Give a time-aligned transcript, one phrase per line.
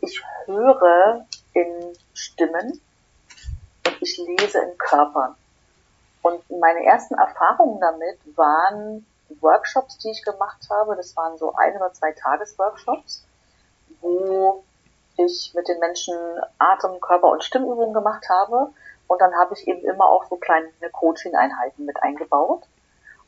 [0.00, 2.80] Ich höre in Stimmen
[3.86, 5.34] und ich lese in Körpern.
[6.22, 9.04] Und meine ersten Erfahrungen damit waren
[9.40, 10.96] Workshops, die ich gemacht habe.
[10.96, 13.24] Das waren so ein oder zwei Tagesworkshops,
[14.00, 14.62] wo
[15.16, 16.14] ich mit den Menschen
[16.58, 18.72] Atem-, Körper- und Stimmübungen gemacht habe.
[19.08, 22.62] Und dann habe ich eben immer auch so kleine Coaching-Einheiten mit eingebaut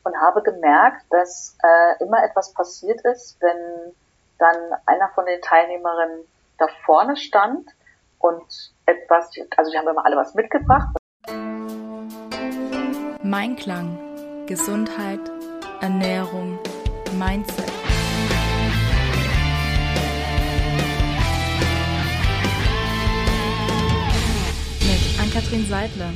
[0.03, 3.93] und habe gemerkt, dass äh, immer etwas passiert ist, wenn
[4.37, 4.55] dann
[4.85, 6.25] einer von den Teilnehmerinnen
[6.57, 7.69] da vorne stand
[8.19, 10.95] und etwas, also die haben immer alle was mitgebracht.
[13.23, 13.97] Mein Klang,
[14.45, 15.19] Gesundheit,
[15.81, 16.59] Ernährung,
[17.17, 17.65] Mindset.
[24.81, 26.13] Mit Ann-Kathrin Seidler.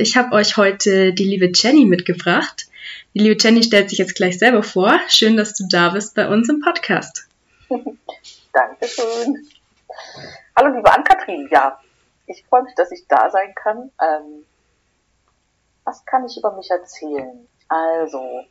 [0.00, 2.67] Ich habe euch heute die liebe Jenny mitgebracht.
[3.14, 4.98] Die liebe Jenny stellt sich jetzt gleich selber vor.
[5.08, 7.28] Schön, dass du da bist bei uns im Podcast.
[8.52, 9.48] Dankeschön.
[10.56, 11.48] Hallo, liebe Ann-Kathrin.
[11.50, 11.80] Ja,
[12.26, 13.90] ich freue mich, dass ich da sein kann.
[14.00, 14.44] Ähm,
[15.84, 17.48] was kann ich über mich erzählen?
[17.68, 18.44] Also,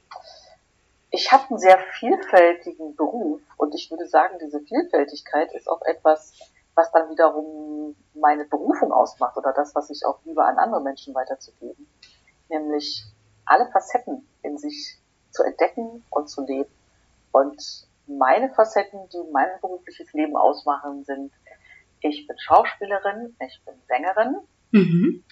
[1.11, 6.33] ich habe einen sehr vielfältigen Beruf und ich würde sagen, diese Vielfältigkeit ist auch etwas,
[6.75, 11.13] was dann wiederum meine Berufung ausmacht oder das, was ich auch liebe, an andere Menschen
[11.15, 11.87] weiterzugeben.
[12.49, 13.03] Nämlich
[13.47, 14.99] alle Facetten in sich
[15.31, 16.71] zu entdecken und zu leben.
[17.31, 21.31] Und meine Facetten, die mein berufliches Leben ausmachen, sind,
[21.99, 24.37] ich bin Schauspielerin, ich bin Sängerin.
[24.71, 25.23] Mhm.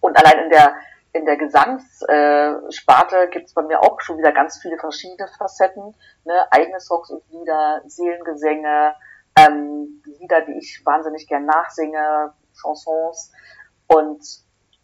[0.00, 0.74] Und allein in der,
[1.12, 5.94] in der Gesangssparte äh, gibt es bei mir auch schon wieder ganz viele verschiedene Facetten.
[6.24, 6.46] Ne?
[6.50, 8.94] Eigene Songs und Lieder, Seelengesänge,
[9.38, 13.32] ähm, Lieder, die ich wahnsinnig gern nachsinge, Chansons.
[13.86, 14.22] Und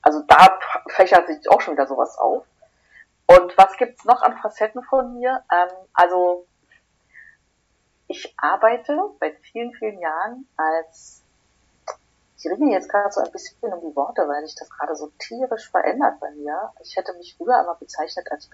[0.03, 2.47] also da fächert sich auch schon wieder sowas auf.
[3.37, 5.45] Und was gibt's noch an Facetten von mir?
[5.53, 6.47] Ähm, also
[8.09, 11.23] ich arbeite seit vielen, vielen Jahren als,
[12.39, 15.13] ich ringe jetzt gerade so ein bisschen um die Worte, weil sich das gerade so
[15.19, 16.73] tierisch verändert bei mir.
[16.83, 18.51] Ich hätte mich früher immer bezeichnet als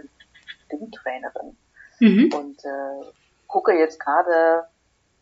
[0.67, 1.57] Stimmtrainerin.
[2.01, 2.31] Mhm.
[2.35, 3.13] Und äh,
[3.47, 4.69] gucke jetzt gerade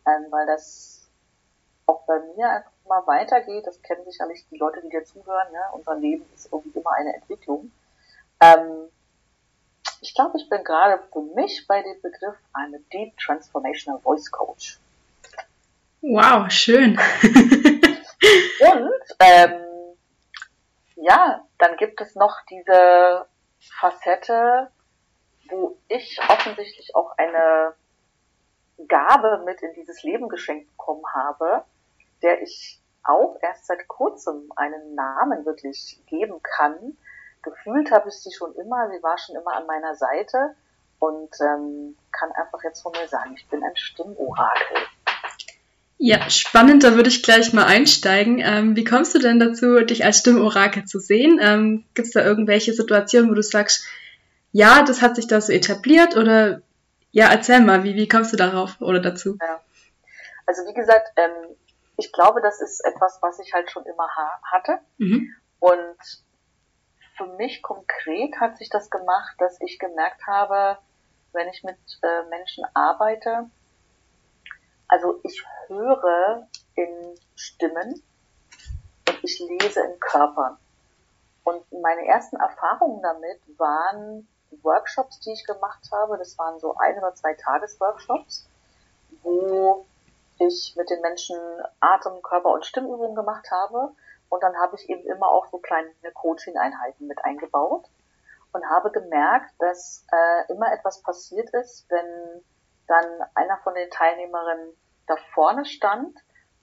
[0.05, 1.07] ähm, weil das
[1.87, 3.65] auch bei mir einfach mal weitergeht.
[3.67, 5.51] Das kennen sicherlich die Leute, die dir zuhören.
[5.51, 5.59] Ne?
[5.73, 7.71] Unser Leben ist irgendwie immer eine Entwicklung.
[8.39, 8.89] Ähm,
[10.05, 14.77] ich glaube, ich bin gerade für mich bei dem Begriff eine Deep Transformational Voice Coach.
[16.01, 16.99] Wow, schön.
[18.59, 19.53] Und ähm,
[20.95, 23.25] ja, dann gibt es noch diese
[23.79, 24.69] Facette,
[25.49, 27.73] wo ich offensichtlich auch eine
[28.87, 31.65] Gabe mit in dieses Leben geschenkt bekommen habe,
[32.21, 36.95] der ich auch erst seit kurzem einen Namen wirklich geben kann.
[37.45, 40.55] Gefühlt habe ich sie schon immer, sie war schon immer an meiner Seite
[40.99, 44.77] und ähm, kann einfach jetzt von mir sagen, ich bin ein Stimmorakel.
[45.97, 48.39] Ja, spannend, da würde ich gleich mal einsteigen.
[48.39, 51.39] Ähm, wie kommst du denn dazu, dich als Stimmorakel zu sehen?
[51.41, 53.85] Ähm, Gibt es da irgendwelche Situationen, wo du sagst,
[54.51, 56.61] ja, das hat sich da so etabliert oder
[57.11, 59.37] ja, erzähl mal, wie, wie kommst du darauf oder dazu?
[59.39, 59.61] Ja.
[60.45, 61.55] Also wie gesagt, ähm,
[61.97, 64.79] ich glaube, das ist etwas, was ich halt schon immer ha hatte.
[64.97, 65.33] Mhm.
[65.59, 66.24] Und
[67.15, 70.77] für mich konkret hat sich das gemacht, dass ich gemerkt habe,
[71.33, 73.49] wenn ich mit äh, Menschen arbeite,
[74.87, 78.03] also ich höre in Stimmen
[79.07, 80.57] und ich lese in Körpern.
[81.43, 84.27] Und meine ersten Erfahrungen damit waren
[84.63, 86.17] Workshops, die ich gemacht habe.
[86.17, 88.47] Das waren so ein oder zwei Tagesworkshops,
[89.21, 89.85] wo
[90.39, 91.37] ich mit den Menschen
[91.79, 93.91] Atem-, Körper- und Stimmübungen gemacht habe.
[94.29, 97.85] Und dann habe ich eben immer auch so kleine Coaching-Einheiten mit eingebaut
[98.51, 102.43] und habe gemerkt, dass äh, immer etwas passiert ist, wenn
[102.87, 104.73] dann einer von den Teilnehmerinnen
[105.07, 106.17] da vorne stand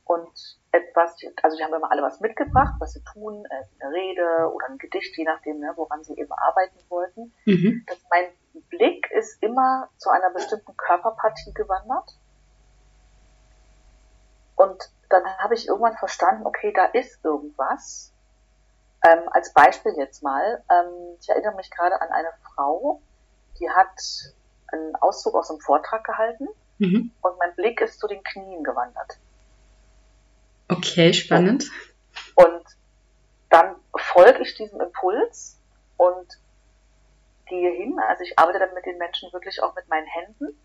[0.05, 4.51] und etwas, also die haben immer alle was mitgebracht, was sie tun, äh, eine Rede
[4.53, 7.35] oder ein Gedicht, je nachdem, ne, woran sie eben arbeiten wollten.
[7.45, 7.85] Mhm.
[7.87, 8.29] Dass mein
[8.69, 12.11] Blick ist immer zu einer bestimmten Körperpartie gewandert.
[14.57, 18.13] Und dann habe ich irgendwann verstanden, okay, da ist irgendwas.
[19.05, 23.03] Ähm, als Beispiel jetzt mal, ähm, ich erinnere mich gerade an eine Frau,
[23.59, 24.01] die hat
[24.69, 27.11] einen Auszug aus einem Vortrag gehalten mhm.
[27.21, 29.19] und mein Blick ist zu den Knien gewandert.
[30.69, 31.71] Okay, spannend.
[32.35, 32.65] Und
[33.51, 35.59] dann folge ich diesem Impuls
[35.97, 36.39] und
[37.47, 37.99] gehe hin.
[38.09, 40.59] Also ich arbeite dann mit den Menschen wirklich auch mit meinen Händen.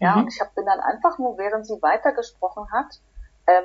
[0.00, 0.22] Ja, mhm.
[0.22, 3.00] und ich hab, bin dann einfach nur, während sie weitergesprochen hat,
[3.46, 3.64] ähm,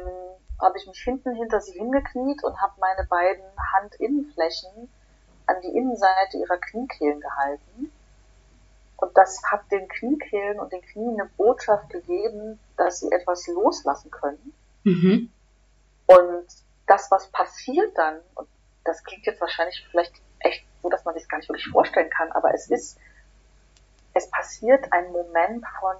[0.61, 4.89] habe ich mich hinten hinter sie hingekniet und habe meine beiden Handinnenflächen
[5.45, 7.91] an die Innenseite ihrer Kniekehlen gehalten
[8.97, 14.11] Und das hat den Kniekehlen und den Knien eine Botschaft gegeben, dass sie etwas loslassen
[14.11, 14.53] können.
[14.83, 15.31] Mhm.
[16.07, 16.45] Und
[16.85, 18.47] das, was passiert dann, und
[18.83, 22.31] das klingt jetzt wahrscheinlich vielleicht echt so, dass man sich gar nicht wirklich vorstellen kann,
[22.31, 22.97] aber es ist,
[24.13, 25.95] es passiert ein Moment von,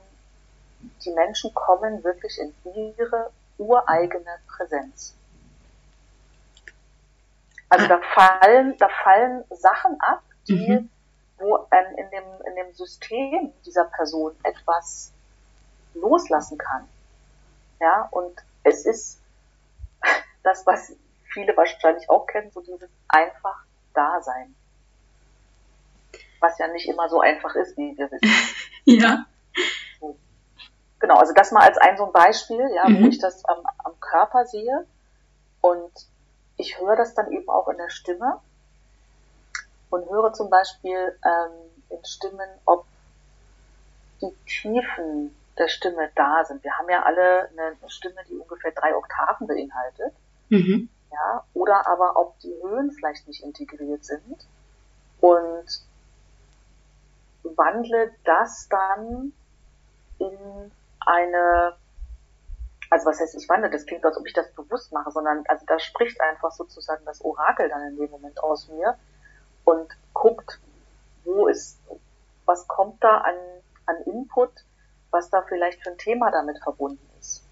[1.04, 2.54] die Menschen kommen wirklich in
[2.98, 5.16] ihre ureigene Präsenz.
[7.70, 10.90] Also da fallen, da fallen Sachen ab, die, mhm.
[11.38, 15.14] wo ähm, in dem, in dem System dieser Person etwas
[15.94, 16.88] loslassen kann.
[17.80, 19.22] Ja, und es ist
[20.44, 20.96] das, was
[21.32, 23.64] viele wahrscheinlich auch kennen, so dieses einfach
[23.94, 24.56] Dasein.
[26.40, 28.30] Was ja nicht immer so einfach ist, wie wir wissen.
[28.86, 29.26] ja.
[31.00, 33.04] Genau, also das mal als ein so ein Beispiel, ja, mhm.
[33.04, 34.86] wo ich das am, am Körper sehe.
[35.62, 35.92] Und
[36.58, 38.40] ich höre das dann eben auch in der Stimme
[39.90, 41.52] und höre zum Beispiel ähm,
[41.90, 42.86] in Stimmen, ob
[44.22, 46.64] die Tiefen der Stimme da sind.
[46.64, 50.14] Wir haben ja alle eine, Stimme, die ungefähr drei Oktaven beinhaltet.
[50.50, 50.90] Mhm.
[51.12, 54.48] Ja, oder aber ob die Höhen vielleicht nicht integriert sind
[55.22, 55.66] und
[57.44, 59.34] wandle das dann
[60.20, 60.72] in
[61.10, 61.76] eine
[62.90, 65.66] also was heißt, ich wandle, das klingt, als ob ich das bewusst mache, sondern also
[65.66, 68.98] da spricht einfach sozusagen das Orakel dann in dem Moment aus mir
[69.64, 70.60] und guckt,
[71.24, 71.80] wo ist,
[72.46, 73.36] was kommt da an,
[73.86, 74.52] an Input,
[75.12, 77.44] was da vielleicht für ein Thema damit verbunden ist.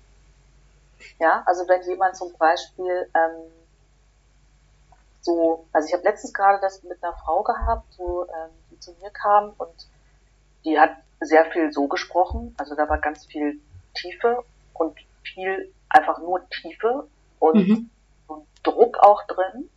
[1.19, 3.51] Ja, also wenn jemand zum Beispiel ähm,
[5.21, 8.91] so, also ich habe letztens gerade das mit einer Frau gehabt, so, ähm, die zu
[8.93, 9.87] mir kam und
[10.67, 13.59] die hat sehr viel so gesprochen, also da war ganz viel
[13.95, 14.43] Tiefe
[14.73, 17.07] und viel einfach nur Tiefe
[17.39, 17.89] und mhm.
[18.63, 19.69] Druck auch drin.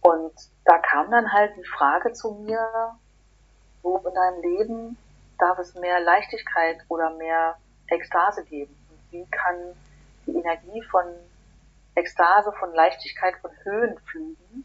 [0.00, 0.32] Und
[0.64, 2.96] da kam dann halt die Frage zu mir,
[3.82, 4.96] wo in deinem Leben
[5.38, 7.56] darf es mehr Leichtigkeit oder mehr
[7.88, 8.74] Ekstase geben?
[8.90, 9.56] Und wie kann
[10.26, 11.04] die Energie von
[11.96, 14.64] Ekstase, von Leichtigkeit, von Höhenflügen,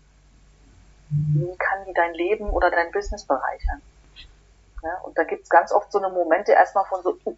[1.09, 3.81] wie kann die dein Leben oder dein Business bereichern?
[4.87, 7.35] Ja, und da gibt's ganz oft so eine Momente erstmal von so, uh,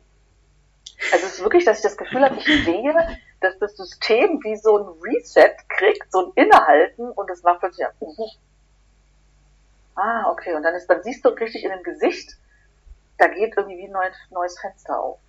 [1.12, 2.94] also es ist wirklich, dass ich das Gefühl habe, ich sehe,
[3.42, 7.88] dass das System wie so ein Reset kriegt, so ein Innehalten und es macht plötzlich,
[8.02, 8.28] uh,
[9.96, 12.38] ah, okay, und dann ist, dann siehst du richtig in dem Gesicht,
[13.18, 15.20] da geht irgendwie wie ein neues Fenster auf.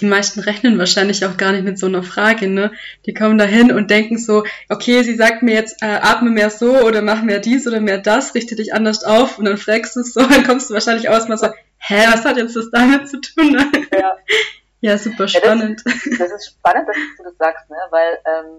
[0.00, 2.72] Die meisten rechnen wahrscheinlich auch gar nicht mit so einer Frage, ne?
[3.06, 6.50] Die kommen da hin und denken so, okay, sie sagt mir jetzt, äh, atme mehr
[6.50, 9.96] so oder mach mehr dies oder mehr das, richte dich anders auf und dann fragst
[9.96, 11.48] du es so, dann kommst du wahrscheinlich aus mal so,
[11.78, 13.52] hä, was hat jetzt das damit zu tun?
[13.52, 13.70] Ne?
[13.98, 14.16] Ja.
[14.80, 15.82] ja, super spannend.
[15.86, 17.76] Ja, das, das, ist spannend, dass du das sagst, ne?
[17.90, 18.58] weil ähm,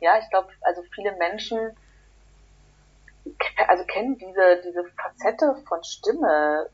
[0.00, 1.58] ja, ich glaube, also viele Menschen
[3.66, 6.70] also kennen diese, diese Facette von Stimme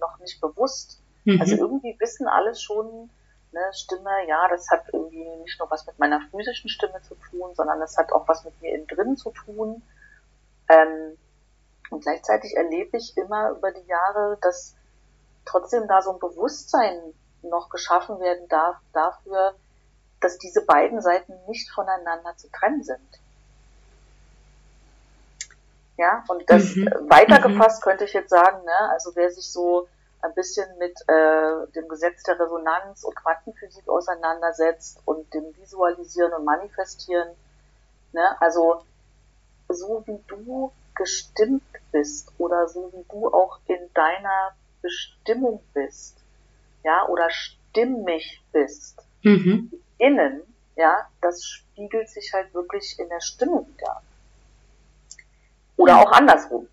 [0.00, 1.00] noch nicht bewusst.
[1.26, 1.40] Mhm.
[1.40, 3.10] Also irgendwie wissen alle schon,
[3.52, 7.54] ne, Stimme, ja, das hat irgendwie nicht nur was mit meiner physischen Stimme zu tun,
[7.54, 9.82] sondern das hat auch was mit mir innen drin zu tun.
[10.68, 11.18] Ähm,
[11.90, 14.74] und gleichzeitig erlebe ich immer über die Jahre, dass
[15.44, 16.96] trotzdem da so ein Bewusstsein
[17.42, 19.54] noch geschaffen werden darf dafür,
[20.20, 23.20] dass diese beiden Seiten nicht voneinander zu trennen sind.
[25.96, 26.88] Ja, und das mhm.
[27.08, 29.88] weitergefasst könnte ich jetzt sagen, ne, also wer sich so
[30.26, 36.44] ein bisschen mit äh, dem Gesetz der Resonanz und Quantenphysik auseinandersetzt und dem Visualisieren und
[36.44, 37.28] Manifestieren,
[38.12, 38.82] ne, also
[39.68, 46.16] so wie du gestimmt bist oder so wie du auch in deiner Bestimmung bist,
[46.84, 49.72] ja, oder stimmig bist, mhm.
[49.98, 50.42] innen,
[50.76, 54.02] ja, das spiegelt sich halt wirklich in der Stimme wieder.
[55.76, 56.68] Oder auch andersrum.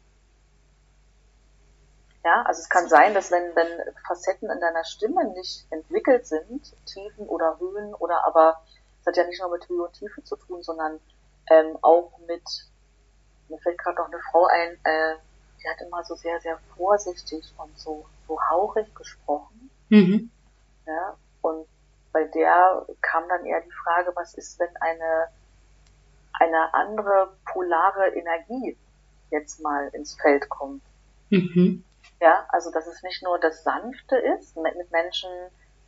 [2.24, 6.74] Ja, also es kann sein, dass wenn, wenn Facetten in deiner Stimme nicht entwickelt sind,
[6.86, 8.62] Tiefen oder Höhen oder aber,
[9.02, 11.00] es hat ja nicht nur mit Höhe und Tiefe zu tun, sondern
[11.50, 12.44] ähm, auch mit,
[13.50, 15.16] mir fällt gerade noch eine Frau ein, äh,
[15.62, 19.70] die hat immer so sehr, sehr vorsichtig und so, so hauchig gesprochen.
[19.90, 20.32] Mhm.
[20.86, 21.68] Ja, und
[22.14, 25.28] bei der kam dann eher die Frage, was ist, wenn eine,
[26.34, 28.78] eine andere polare Energie
[29.30, 30.84] jetzt mal ins Feld kommt?
[31.30, 31.84] Mhm.
[32.24, 35.30] Ja, also dass es nicht nur das Sanfte ist, mit, mit Menschen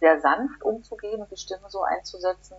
[0.02, 2.58] sehr sanft umzugehen und die Stimme so einzusetzen,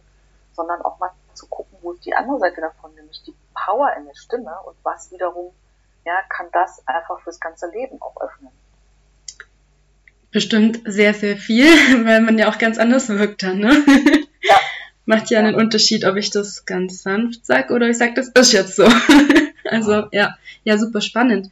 [0.54, 4.06] sondern auch mal zu gucken, wo ist die andere Seite davon, nämlich die Power in
[4.06, 5.52] der Stimme und was wiederum
[6.06, 8.50] ja, kann das einfach fürs ganze Leben auch öffnen.
[10.30, 11.66] Bestimmt sehr, sehr viel,
[12.06, 13.84] weil man ja auch ganz anders wirkt dann, ne?
[14.40, 14.56] Ja.
[15.04, 18.28] Macht ja, ja, einen Unterschied, ob ich das ganz sanft sag oder ich sag, das
[18.28, 18.88] ist jetzt so.
[19.64, 21.50] also ja, ja, super spannend.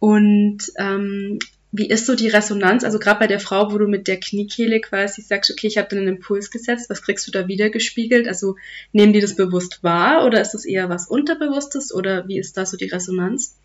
[0.00, 1.38] Und ähm,
[1.70, 2.84] wie ist so die Resonanz?
[2.84, 5.88] Also gerade bei der Frau, wo du mit der Kniekehle quasi sagst, okay, ich habe
[5.88, 8.26] dann einen Impuls gesetzt, was kriegst du da wieder gespiegelt?
[8.26, 8.56] Also
[8.92, 12.64] nehmen die das bewusst wahr oder ist das eher was Unterbewusstes oder wie ist da
[12.64, 13.58] so die Resonanz?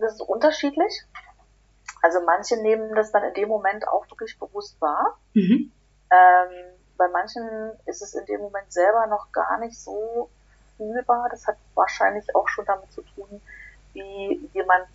[0.00, 1.04] Das ist unterschiedlich.
[2.02, 5.18] Also manche nehmen das dann in dem Moment auch wirklich bewusst wahr.
[5.34, 5.70] Mhm.
[6.10, 6.50] Ähm,
[6.96, 7.42] bei manchen
[7.86, 10.28] ist es in dem Moment selber noch gar nicht so
[10.76, 11.28] fühlbar.
[11.30, 13.40] Das hat wahrscheinlich auch schon damit zu tun,
[13.92, 14.86] wie jemand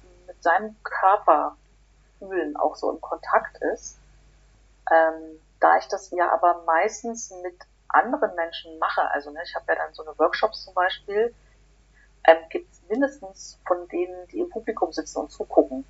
[0.45, 1.57] seinem Körper
[2.19, 3.99] fühlen auch so im Kontakt ist.
[4.91, 7.55] Ähm, da ich das ja aber meistens mit
[7.87, 11.33] anderen Menschen mache, also ne, ich habe ja dann so eine Workshops zum Beispiel,
[12.27, 15.85] ähm, gibt es mindestens von denen, die im Publikum sitzen und zugucken,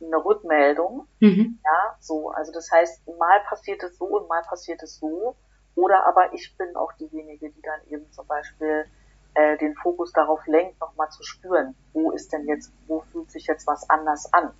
[0.00, 1.06] eine Rückmeldung.
[1.20, 1.60] Mhm.
[1.64, 2.30] Ja, so.
[2.30, 5.36] Also das heißt, mal passiert es so und mal passiert es so.
[5.76, 8.86] Oder aber ich bin auch diejenige, die dann eben zum Beispiel
[9.34, 13.46] äh, den Fokus darauf lenkt, nochmal zu spüren, wo ist denn jetzt, wo fühlt sich
[13.46, 14.52] jetzt was anders an?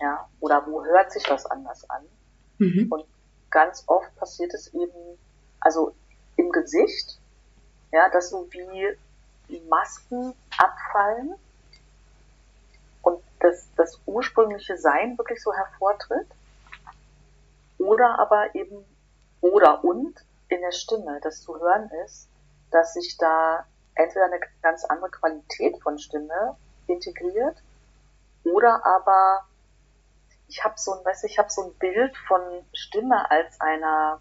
[0.00, 2.02] Ja, oder wo hört sich was anders an?
[2.58, 2.86] Mhm.
[2.90, 3.04] Und
[3.50, 5.18] ganz oft passiert es eben,
[5.60, 5.94] also
[6.36, 7.18] im Gesicht,
[7.92, 8.96] ja, dass so wie
[9.68, 11.34] Masken abfallen
[13.02, 16.28] und das, das ursprüngliche Sein wirklich so hervortritt.
[17.78, 18.84] Oder aber eben,
[19.40, 20.14] oder und
[20.48, 22.28] in der Stimme, das zu hören ist,
[22.70, 23.66] dass sich da
[24.02, 27.62] entweder eine ganz andere Qualität von Stimme integriert
[28.44, 29.46] oder aber
[30.48, 32.40] ich habe so ein, weißt ich habe so ein Bild von
[32.72, 34.20] Stimme als einer,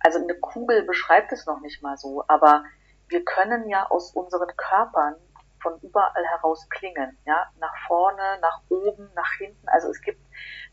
[0.00, 2.64] also eine Kugel beschreibt es noch nicht mal so, aber
[3.08, 5.16] wir können ja aus unseren Körpern
[5.60, 9.68] von überall heraus klingen, ja, nach vorne, nach oben, nach hinten.
[9.68, 10.20] Also es gibt,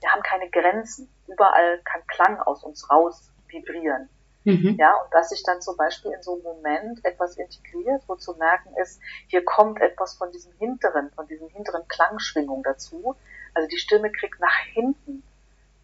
[0.01, 1.11] wir haben keine Grenzen.
[1.27, 4.09] Überall kann Klang aus uns raus vibrieren.
[4.45, 4.75] Mhm.
[4.77, 8.33] Ja, und dass sich dann zum Beispiel in so einem Moment etwas integriert, wo zu
[8.35, 13.15] merken ist, hier kommt etwas von diesem hinteren, von diesem hinteren Klangschwingung dazu.
[13.53, 15.23] Also die Stimme kriegt nach hinten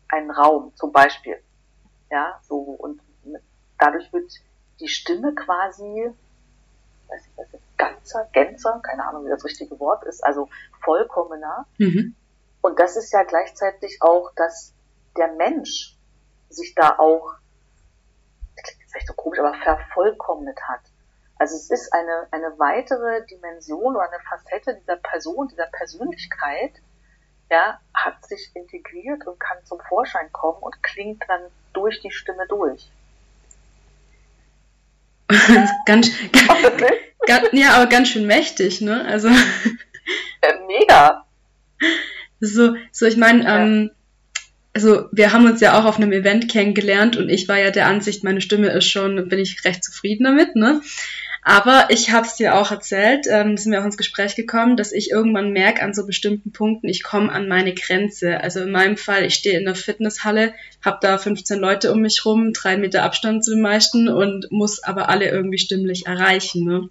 [0.10, 1.42] einen Raum, zum Beispiel.
[2.12, 3.01] Ja, so, und
[3.78, 4.32] dadurch wird
[4.80, 6.12] die Stimme quasi
[7.10, 10.50] weiß ich, was ist, ganzer, Gänzer, keine Ahnung, wie das richtige Wort ist, also
[10.84, 11.66] vollkommener.
[11.78, 12.16] Mhm.
[12.62, 14.74] Und das ist ja gleichzeitig auch, dass
[15.18, 15.96] der Mensch
[16.50, 17.36] sich da auch,
[18.91, 20.81] vielleicht so komisch, aber vervollkommnet hat.
[21.38, 26.74] Also es ist eine, eine weitere Dimension oder eine Facette dieser Person, dieser Persönlichkeit,
[27.50, 31.41] ja, hat sich integriert und kann zum Vorschein kommen und klingt dann
[31.74, 32.91] durch die Stimme durch.
[35.86, 36.12] ganz,
[37.25, 39.05] ganz, ja, aber ganz schön mächtig, ne?
[39.05, 39.29] Also.
[39.29, 41.25] Äh, mega.
[42.41, 43.91] So, so ich meine, ähm,
[44.74, 47.88] also wir haben uns ja auch auf einem Event kennengelernt und ich war ja der
[47.88, 50.82] Ansicht, meine Stimme ist schon, bin ich recht zufrieden damit, ne?
[51.42, 54.92] Aber ich habe es dir auch erzählt, ähm, sind wir auch ins Gespräch gekommen, dass
[54.92, 58.42] ich irgendwann merke an so bestimmten Punkten, ich komme an meine Grenze.
[58.42, 62.26] Also in meinem Fall, ich stehe in der Fitnesshalle, habe da 15 Leute um mich
[62.26, 66.66] rum, drei Meter Abstand zu den meisten und muss aber alle irgendwie stimmlich erreichen.
[66.66, 66.90] Ne?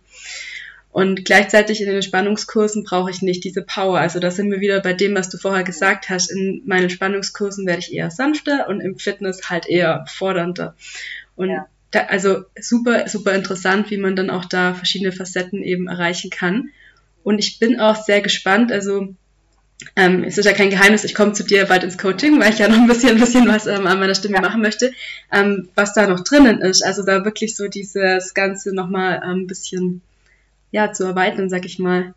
[0.90, 4.00] Und gleichzeitig in den Spannungskursen brauche ich nicht diese Power.
[4.00, 6.30] Also da sind wir wieder bei dem, was du vorher gesagt hast.
[6.30, 10.74] In meinen Spannungskursen werde ich eher sanfter und im Fitness halt eher fordernder.
[11.36, 15.88] Und ja da, also super, super interessant, wie man dann auch da verschiedene Facetten eben
[15.88, 16.70] erreichen kann.
[17.22, 19.14] Und ich bin auch sehr gespannt, also
[19.94, 22.58] ähm, es ist ja kein Geheimnis, ich komme zu dir bald ins Coaching, weil ich
[22.58, 24.40] ja noch ein bisschen, ein bisschen was ähm, an meiner Stimme ja.
[24.40, 24.92] machen möchte,
[25.32, 26.82] ähm, was da noch drinnen ist.
[26.82, 30.02] Also da wirklich so dieses Ganze nochmal ein ähm, bisschen
[30.70, 32.14] ja, zu erweitern, sag ich mal.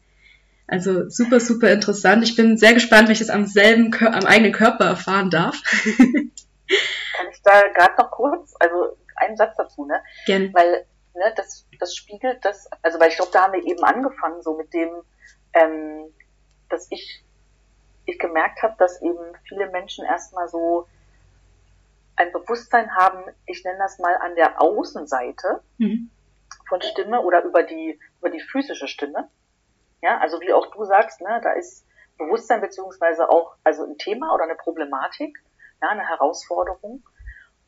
[0.68, 2.24] Also super, super interessant.
[2.24, 5.62] Ich bin sehr gespannt, wenn ich das am selben, am eigenen Körper erfahren darf.
[5.84, 10.02] Kann ich da gerade noch kurz, also einen Satz dazu, ne?
[10.26, 10.54] Gerne.
[10.54, 14.42] Weil ne, das, das spiegelt das, also weil ich glaube, da haben wir eben angefangen,
[14.42, 14.90] so mit dem,
[15.54, 16.06] ähm,
[16.70, 17.24] dass ich,
[18.06, 20.88] ich gemerkt habe, dass eben viele Menschen erstmal so
[22.16, 26.10] ein Bewusstsein haben, ich nenne das mal an der Außenseite mhm.
[26.72, 29.30] Von Stimme oder über die, über die physische Stimme.
[30.02, 31.86] Ja, also wie auch du sagst, ne, da ist
[32.18, 35.38] Bewusstsein beziehungsweise auch also ein Thema oder eine Problematik,
[35.82, 37.04] ja, eine Herausforderung.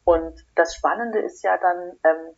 [0.06, 2.36] Und das Spannende ist ja dann ähm,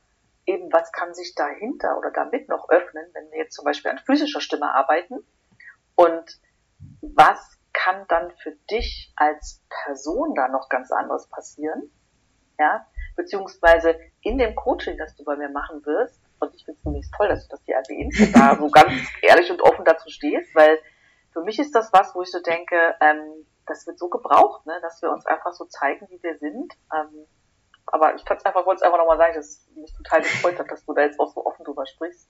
[0.47, 3.99] eben, was kann sich dahinter oder damit noch öffnen, wenn wir jetzt zum Beispiel an
[3.99, 5.23] physischer Stimme arbeiten
[5.93, 6.39] und
[7.01, 11.91] was kann dann für dich als Person da noch ganz anderes passieren,
[12.57, 16.85] ja, beziehungsweise in dem Coaching, das du bei mir machen wirst, und ich finde es
[16.85, 20.09] nämlich toll, dass du das hier erwähnst und da so ganz ehrlich und offen dazu
[20.09, 20.79] stehst, weil
[21.33, 24.79] für mich ist das was, wo ich so denke, ähm, das wird so gebraucht, ne,
[24.81, 27.25] dass wir uns einfach so zeigen, wie wir sind, ähm,
[27.87, 30.85] aber ich kann's einfach, wollte es einfach nochmal sagen, dass mich total gefreut hat, dass
[30.85, 32.29] du da jetzt auch so offen drüber sprichst.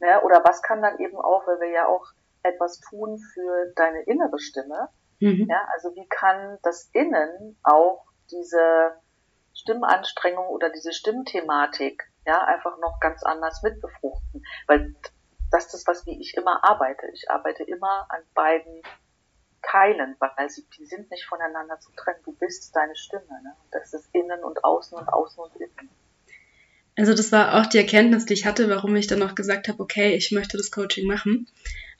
[0.00, 0.20] Ne?
[0.22, 2.06] Oder was kann dann eben auch, weil wir ja auch
[2.42, 4.88] etwas tun für deine innere Stimme?
[5.20, 5.46] Mhm.
[5.48, 8.96] Ja, also wie kann das Innen auch diese
[9.54, 14.44] Stimmanstrengung oder diese Stimmthematik ja einfach noch ganz anders mitbefruchten?
[14.66, 14.94] Weil
[15.50, 17.06] das ist was, wie ich immer arbeite.
[17.12, 18.82] Ich arbeite immer an beiden
[19.62, 22.20] Teilen, weil sie, die sind nicht voneinander zu trennen.
[22.24, 23.42] Du bist deine Stimme.
[23.42, 23.56] Ne?
[23.72, 25.90] Das ist innen und außen und außen und innen.
[26.96, 29.80] Also das war auch die Erkenntnis, die ich hatte, warum ich dann noch gesagt habe,
[29.82, 31.46] okay, ich möchte das Coaching machen.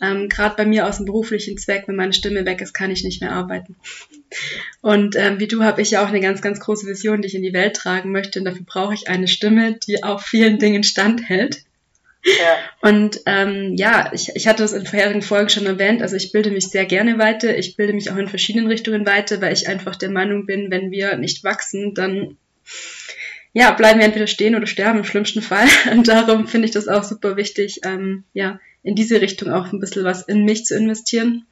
[0.01, 3.05] Ähm, Gerade bei mir aus dem beruflichen Zweck, wenn meine Stimme weg ist, kann ich
[3.05, 3.77] nicht mehr arbeiten.
[4.81, 7.35] Und ähm, wie du habe ich ja auch eine ganz, ganz große Vision, die ich
[7.35, 8.39] in die Welt tragen möchte.
[8.39, 11.63] Und dafür brauche ich eine Stimme, die auch vielen Dingen standhält.
[12.25, 12.59] Ja.
[12.81, 16.51] Und ähm, ja, ich, ich hatte das in vorherigen Folgen schon erwähnt, also ich bilde
[16.51, 19.95] mich sehr gerne weiter, ich bilde mich auch in verschiedenen Richtungen weiter, weil ich einfach
[19.95, 22.37] der Meinung bin, wenn wir nicht wachsen, dann
[23.59, 25.67] ja, bleiben wir entweder stehen oder sterben im schlimmsten Fall.
[25.91, 29.81] Und darum finde ich das auch super wichtig, ähm, ja, in diese Richtung auch ein
[29.81, 31.47] bisschen was in mich zu investieren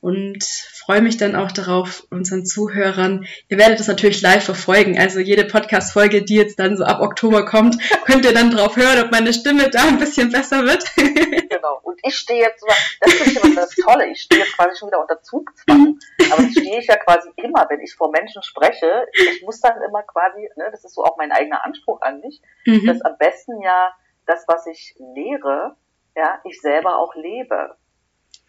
[0.00, 3.26] und freue mich dann auch darauf, unseren Zuhörern.
[3.48, 4.96] Ihr werdet es natürlich live verfolgen.
[4.96, 7.76] Also jede Podcast-Folge, die jetzt dann so ab Oktober kommt,
[8.06, 10.84] könnt ihr dann drauf hören, ob meine Stimme da ein bisschen besser wird.
[11.60, 11.80] genau.
[11.82, 12.64] Und ich stehe jetzt,
[13.00, 15.98] das ist immer das Tolle, ich stehe jetzt quasi schon wieder unter Zugzwang.
[16.32, 19.06] Aber das stehe ich ja quasi immer, wenn ich vor Menschen spreche.
[19.12, 22.40] Ich muss dann immer quasi, ne, das ist so auch mein eigener Anspruch an mich,
[22.66, 22.86] mhm.
[22.86, 23.94] dass am besten ja
[24.26, 25.76] das, was ich lehre,
[26.16, 27.76] ja, ich selber auch lebe.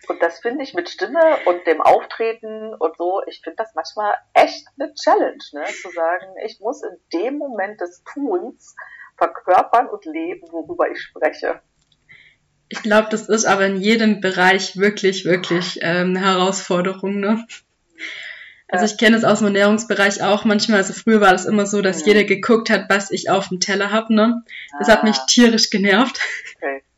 [0.08, 4.16] Und das finde ich mit Stimme und dem Auftreten und so, ich finde das manchmal
[4.34, 5.66] echt eine Challenge, ne?
[5.66, 8.76] zu sagen, ich muss in dem Moment des Tuns
[9.18, 11.62] verkörpern und leben, worüber ich spreche.
[12.72, 17.20] Ich glaube, das ist aber in jedem Bereich wirklich, wirklich ähm, eine Herausforderung.
[17.20, 17.46] Ne?
[18.70, 20.78] Also ich kenne es aus dem Ernährungsbereich auch manchmal.
[20.78, 22.08] Also früher war das immer so, dass ja.
[22.08, 24.16] jeder geguckt hat, was ich auf dem Teller habe.
[24.16, 24.44] Ne?
[24.80, 24.94] Das ah.
[24.94, 26.20] hat mich tierisch genervt.
[26.56, 26.84] Okay.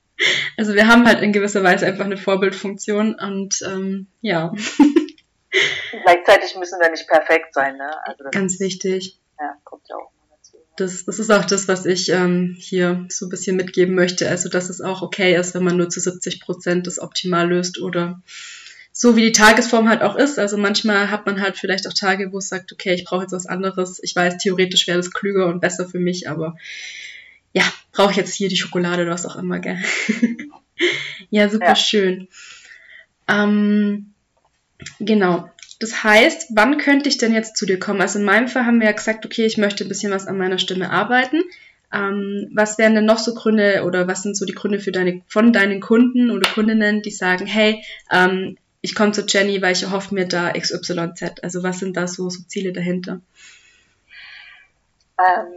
[0.55, 4.53] Also wir haben halt in gewisser Weise einfach eine Vorbildfunktion und ähm, ja.
[6.03, 7.91] Gleichzeitig müssen wir nicht perfekt sein, ne?
[8.05, 9.19] Also Ganz wichtig.
[9.39, 10.11] Ja, kommt ja auch.
[10.75, 14.27] Das, das ist auch das, was ich ähm, hier so ein bisschen mitgeben möchte.
[14.29, 17.79] Also, dass es auch okay ist, wenn man nur zu 70 Prozent das optimal löst
[17.79, 18.21] oder
[18.95, 20.37] so wie die Tagesform halt auch ist.
[20.37, 23.31] Also manchmal hat man halt vielleicht auch Tage, wo es sagt, okay, ich brauche jetzt
[23.31, 23.99] was anderes.
[24.03, 26.55] Ich weiß, theoretisch wäre das klüger und besser für mich, aber
[27.53, 29.77] ja, brauche ich jetzt hier die Schokolade oder was auch immer, gell?
[31.31, 31.75] ja, super ja.
[31.75, 32.27] schön.
[33.27, 34.13] Ähm,
[34.99, 35.49] genau.
[35.79, 38.01] Das heißt, wann könnte ich denn jetzt zu dir kommen?
[38.01, 40.37] Also in meinem Fall haben wir ja gesagt, okay, ich möchte ein bisschen was an
[40.37, 41.41] meiner Stimme arbeiten.
[41.91, 45.21] Ähm, was wären denn noch so Gründe oder was sind so die Gründe für deine,
[45.27, 49.83] von deinen Kunden oder Kundinnen, die sagen, hey, ähm, ich komme zu Jenny, weil ich
[49.83, 51.43] erhoffe mir da XYZ.
[51.43, 53.21] Also was sind da so, so Ziele dahinter?
[55.19, 55.53] Ähm,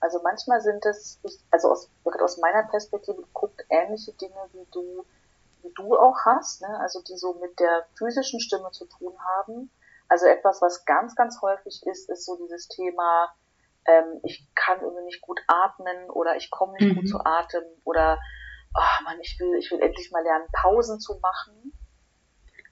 [0.00, 1.18] also manchmal sind es,
[1.50, 5.04] also aus, aus meiner Perspektive guckt ähnliche Dinge, wie du,
[5.62, 6.80] wie du auch hast, ne?
[6.80, 9.70] also die so mit der physischen Stimme zu tun haben.
[10.08, 13.34] Also etwas, was ganz, ganz häufig ist, ist so dieses Thema,
[13.86, 16.96] ähm, ich kann irgendwie nicht gut atmen oder ich komme nicht mhm.
[16.96, 18.18] gut zu Atem oder
[18.74, 21.72] oh Mann, ich will, ich will endlich mal lernen, Pausen zu machen.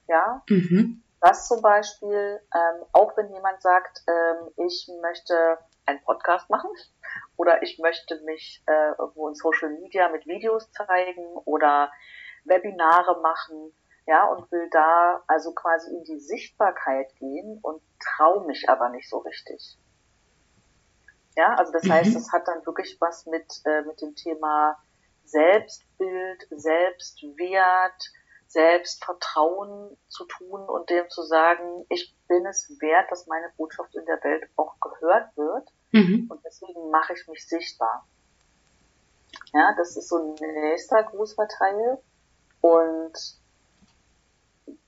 [0.07, 0.43] Ja.
[0.49, 1.03] Mhm.
[1.19, 6.69] Das zum Beispiel, ähm, auch wenn jemand sagt, ähm, ich möchte einen Podcast machen
[7.37, 11.91] oder ich möchte mich äh, irgendwo in Social Media mit Videos zeigen oder
[12.47, 13.73] Webinare machen,
[14.05, 19.09] ja, und will da also quasi in die Sichtbarkeit gehen und traue mich aber nicht
[19.09, 19.77] so richtig.
[21.35, 21.91] Ja, also das mhm.
[21.91, 24.77] heißt, es hat dann wirklich was mit, äh, mit dem Thema
[25.25, 28.11] Selbstbild, Selbstwert,
[28.47, 34.05] Selbstvertrauen zu tun und dem zu sagen, ich bin es wert, dass meine Botschaft in
[34.05, 35.69] der Welt auch gehört wird.
[35.91, 36.27] Mhm.
[36.29, 38.07] Und deswegen mache ich mich sichtbar.
[39.53, 41.99] Ja, das ist so ein nächster großer Teil.
[42.61, 43.13] Und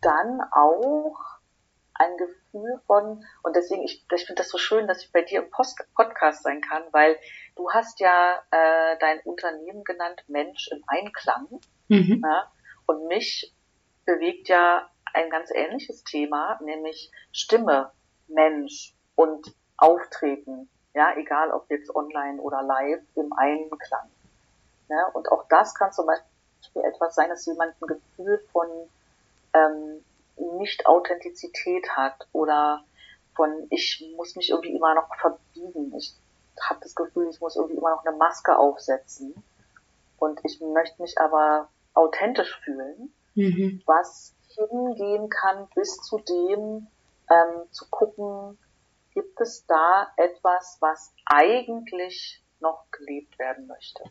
[0.02, 1.18] dann auch
[1.94, 5.44] ein Gefühl von, und deswegen, ich, ich finde das so schön, dass ich bei dir
[5.44, 7.18] im Post Podcast sein kann, weil
[7.56, 11.60] du hast ja äh, dein Unternehmen genannt Mensch im Einklang.
[11.90, 12.22] Mhm.
[12.24, 12.52] Ja,
[12.86, 13.54] und mich
[14.06, 17.92] bewegt ja ein ganz ähnliches Thema, nämlich Stimme,
[18.28, 20.70] Mensch und Auftreten.
[20.94, 24.10] Ja, egal ob jetzt online oder live im Einklang.
[24.88, 26.28] Ja, und auch das kann zum Beispiel
[26.76, 28.68] etwas sein, dass jemand ein Gefühl von
[29.54, 30.04] ähm,
[30.60, 32.84] Nicht-Authentizität hat oder
[33.36, 35.94] von ich muss mich irgendwie immer noch verbiegen.
[35.98, 36.14] Ich
[36.62, 39.34] habe das Gefühl, ich muss irgendwie immer noch eine Maske aufsetzen.
[40.18, 43.82] Und ich möchte mich aber authentisch fühlen mhm.
[43.86, 46.88] was hingehen kann bis zu dem
[47.30, 48.58] ähm, zu gucken,
[49.14, 54.04] gibt es da etwas, was eigentlich noch gelebt werden möchte.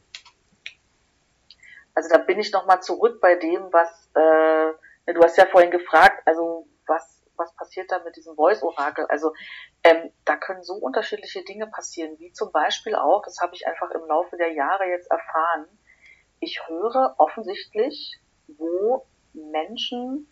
[1.99, 6.23] Also da bin ich nochmal zurück bei dem, was, äh, du hast ja vorhin gefragt,
[6.27, 9.07] also was, was passiert da mit diesem Voice-Orakel?
[9.07, 9.35] Also
[9.83, 13.91] ähm, da können so unterschiedliche Dinge passieren, wie zum Beispiel auch, das habe ich einfach
[13.91, 15.67] im Laufe der Jahre jetzt erfahren,
[16.39, 20.29] ich höre offensichtlich, wo Menschen,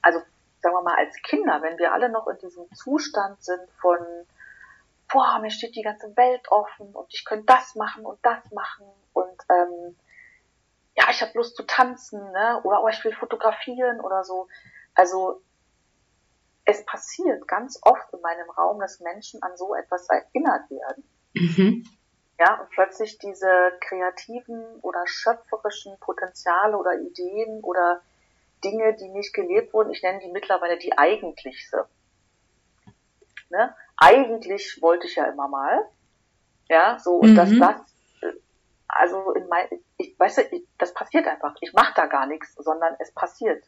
[0.00, 0.18] also
[0.62, 3.98] sagen wir mal als Kinder, wenn wir alle noch in diesem Zustand sind von,
[5.12, 8.86] boah, mir steht die ganze Welt offen und ich könnte das machen und das machen
[9.50, 9.96] ähm,
[10.94, 12.60] ja, ich habe Lust zu tanzen, ne?
[12.64, 14.48] Oder oh, ich will fotografieren oder so.
[14.94, 15.42] Also
[16.64, 21.04] es passiert ganz oft in meinem Raum, dass Menschen an so etwas erinnert werden.
[21.34, 21.84] Mhm.
[22.38, 28.02] Ja, und plötzlich diese kreativen oder schöpferischen Potenziale oder Ideen oder
[28.64, 31.86] Dinge, die nicht gelebt wurden, ich nenne die mittlerweile die eigentlichste.
[33.50, 33.74] Ne?
[33.96, 35.88] Eigentlich wollte ich ja immer mal.
[36.68, 37.36] Ja, so, und mhm.
[37.36, 37.91] dass das,
[38.92, 41.54] also in mein, ich weiß, ich, das passiert einfach.
[41.60, 43.64] Ich mache da gar nichts, sondern es passiert.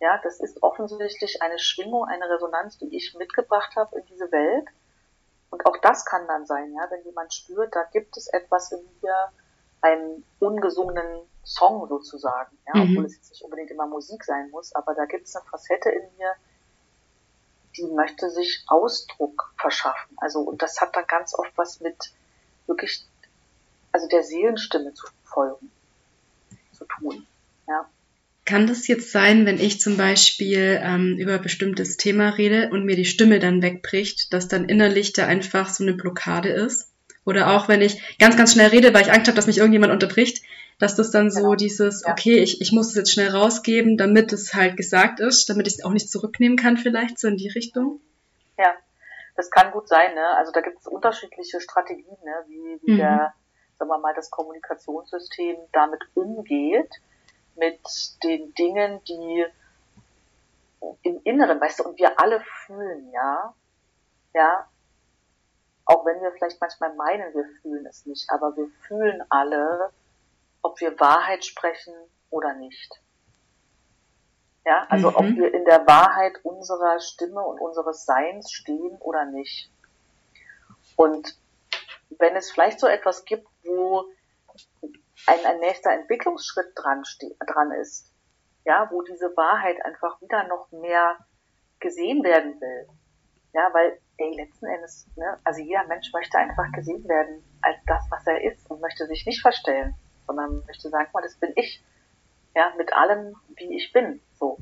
[0.00, 4.68] Ja, das ist offensichtlich eine Schwingung, eine Resonanz, die ich mitgebracht habe in diese Welt.
[5.50, 8.80] Und auch das kann dann sein, ja, wenn jemand spürt, da gibt es etwas in
[9.02, 9.30] mir,
[9.84, 12.90] einen ungesungenen Song sozusagen, ja, mhm.
[12.90, 15.90] obwohl es jetzt nicht unbedingt immer Musik sein muss, aber da gibt es eine Facette
[15.90, 16.32] in mir,
[17.76, 20.16] die möchte sich Ausdruck verschaffen.
[20.16, 22.14] Also, und das hat dann ganz oft was mit
[22.66, 23.06] wirklich,
[23.94, 25.70] also der Seelenstimme zu folgen,
[26.72, 27.26] zu tun,
[27.68, 27.88] ja.
[28.44, 32.84] Kann das jetzt sein, wenn ich zum Beispiel ähm, über ein bestimmtes Thema rede und
[32.84, 36.92] mir die Stimme dann wegbricht, dass dann innerlich da einfach so eine Blockade ist?
[37.24, 39.92] Oder auch wenn ich ganz, ganz schnell rede, weil ich Angst habe, dass mich irgendjemand
[39.92, 40.42] unterbricht,
[40.78, 41.54] dass das dann so genau.
[41.54, 42.12] dieses, ja.
[42.12, 45.74] okay, ich, ich muss es jetzt schnell rausgeben, damit es halt gesagt ist, damit ich
[45.74, 48.00] es auch nicht zurücknehmen kann vielleicht, so in die Richtung.
[48.58, 48.74] Ja,
[49.36, 50.36] das kann gut sein, ne?
[50.36, 52.32] Also da gibt es unterschiedliche Strategien, ne?
[52.48, 52.96] wie, wie mhm.
[52.98, 53.34] der,
[53.78, 56.90] sagen wir mal, das Kommunikationssystem damit umgeht
[57.56, 57.80] mit
[58.22, 59.46] den Dingen, die
[61.02, 63.54] im Inneren, weißt du, und wir alle fühlen, ja,
[64.34, 64.68] ja,
[65.86, 69.90] auch wenn wir vielleicht manchmal meinen, wir fühlen es nicht, aber wir fühlen alle,
[70.62, 71.94] ob wir Wahrheit sprechen
[72.30, 73.00] oder nicht.
[74.64, 75.16] Ja, also mhm.
[75.16, 79.70] ob wir in der Wahrheit unserer Stimme und unseres Seins stehen oder nicht.
[80.96, 81.36] Und
[82.18, 84.04] wenn es vielleicht so etwas gibt, wo
[85.26, 87.02] ein, ein nächster Entwicklungsschritt dran,
[87.46, 88.12] dran ist,
[88.64, 91.18] ja, wo diese Wahrheit einfach wieder noch mehr
[91.80, 92.88] gesehen werden will.
[93.52, 98.04] Ja, weil, ey, letzten Endes, ne, also jeder Mensch möchte einfach gesehen werden als das,
[98.10, 99.94] was er ist und möchte sich nicht verstellen,
[100.26, 101.84] sondern möchte sagen, mal, das bin ich.
[102.56, 104.58] Ja, mit allem, wie ich bin, so.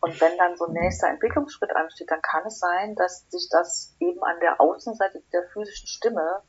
[0.00, 3.96] Und wenn dann so ein nächster Entwicklungsschritt ansteht, dann kann es sein, dass sich das
[3.98, 6.42] eben an der Außenseite der physischen Stimme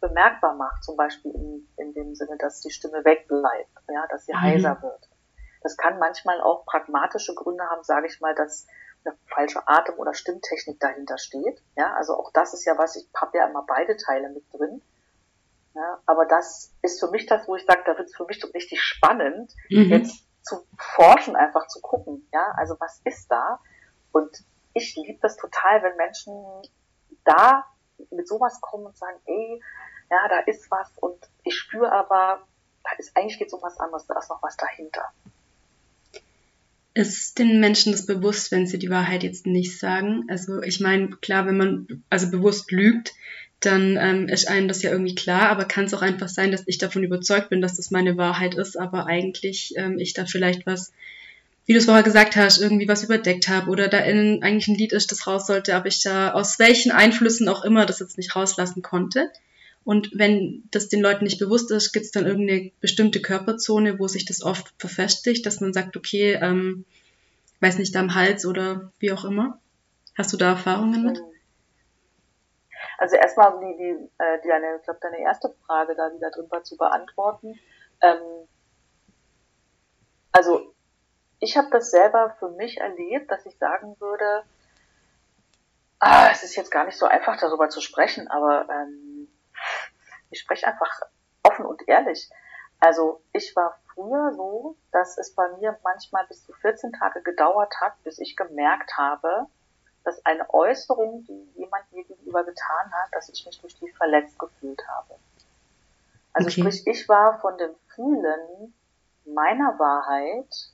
[0.00, 4.32] bemerkbar macht, zum Beispiel in, in dem Sinne, dass die Stimme wegbleibt, ja, dass sie
[4.32, 4.40] mhm.
[4.40, 5.08] heiser wird.
[5.62, 8.66] Das kann manchmal auch pragmatische Gründe haben, sage ich mal, dass
[9.04, 11.62] eine falsche Atem- oder Stimmtechnik dahinter steht.
[11.76, 14.82] Ja, also auch das ist ja was, ich habe ja immer beide Teile mit drin.
[15.74, 18.42] Ja, aber das ist für mich das, wo ich sage, da wird es für mich
[18.54, 19.90] richtig spannend, mhm.
[19.90, 22.26] jetzt zu forschen, einfach zu gucken.
[22.32, 23.60] Ja, also was ist da?
[24.12, 24.30] Und
[24.74, 26.34] ich liebe das total, wenn Menschen
[27.24, 27.64] da
[28.10, 29.62] mit sowas kommen und sagen, ey,
[30.10, 32.42] ja, da ist was und ich spüre aber,
[32.84, 35.04] da ist eigentlich geht es um was anderes, da ist noch was dahinter.
[36.92, 40.24] Ist den Menschen das bewusst, wenn sie die Wahrheit jetzt nicht sagen?
[40.28, 43.14] Also ich meine, klar, wenn man also bewusst lügt,
[43.60, 46.66] dann ähm, ist einem das ja irgendwie klar, aber kann es auch einfach sein, dass
[46.66, 50.66] ich davon überzeugt bin, dass das meine Wahrheit ist, aber eigentlich ähm, ich da vielleicht
[50.66, 50.92] was,
[51.66, 54.76] wie du es vorher gesagt hast, irgendwie was überdeckt habe oder da in, eigentlich ein
[54.76, 58.16] Lied ist, das raus sollte, aber ich da aus welchen Einflüssen auch immer das jetzt
[58.16, 59.30] nicht rauslassen konnte.
[59.84, 64.08] Und wenn das den Leuten nicht bewusst ist, gibt es dann irgendeine bestimmte Körperzone, wo
[64.08, 66.84] sich das oft verfestigt, dass man sagt, okay, ähm,
[67.60, 69.58] weiß nicht, am Hals oder wie auch immer.
[70.16, 71.22] Hast du da Erfahrungen mit?
[72.98, 76.46] Also erstmal die, die, äh, die deine, ich glaube, deine erste Frage da wieder drin
[76.50, 77.58] war zu beantworten.
[78.02, 78.46] Ähm,
[80.32, 80.74] also
[81.38, 84.42] ich habe das selber für mich erlebt, dass ich sagen würde,
[85.98, 89.09] ah, es ist jetzt gar nicht so einfach darüber zu sprechen, aber ähm,
[90.30, 91.02] ich spreche einfach
[91.42, 92.30] offen und ehrlich.
[92.78, 97.74] Also ich war früher so, dass es bei mir manchmal bis zu 14 Tage gedauert
[97.80, 99.46] hat, bis ich gemerkt habe,
[100.04, 104.38] dass eine Äußerung, die jemand mir gegenüber getan hat, dass ich mich durch die verletzt
[104.38, 105.16] gefühlt habe.
[106.32, 106.60] Also okay.
[106.60, 108.72] sprich, ich war von dem Fühlen
[109.26, 110.70] meiner Wahrheit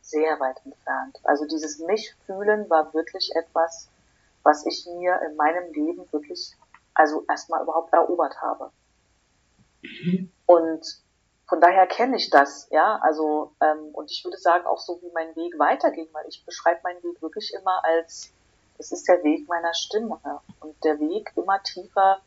[0.00, 1.18] sehr weit entfernt.
[1.24, 3.88] Also dieses Mich-Fühlen war wirklich etwas,
[4.42, 6.56] was ich mir in meinem Leben wirklich,
[6.94, 8.72] also erstmal überhaupt erobert habe.
[9.82, 10.30] Mhm.
[10.46, 11.00] Und
[11.48, 15.10] von daher kenne ich das, ja, also ähm, und ich würde sagen auch so, wie
[15.12, 18.32] mein Weg weiterging, weil ich beschreibe meinen Weg wirklich immer als,
[18.78, 20.20] es ist der Weg meiner Stimme
[20.60, 22.20] und der Weg immer tiefer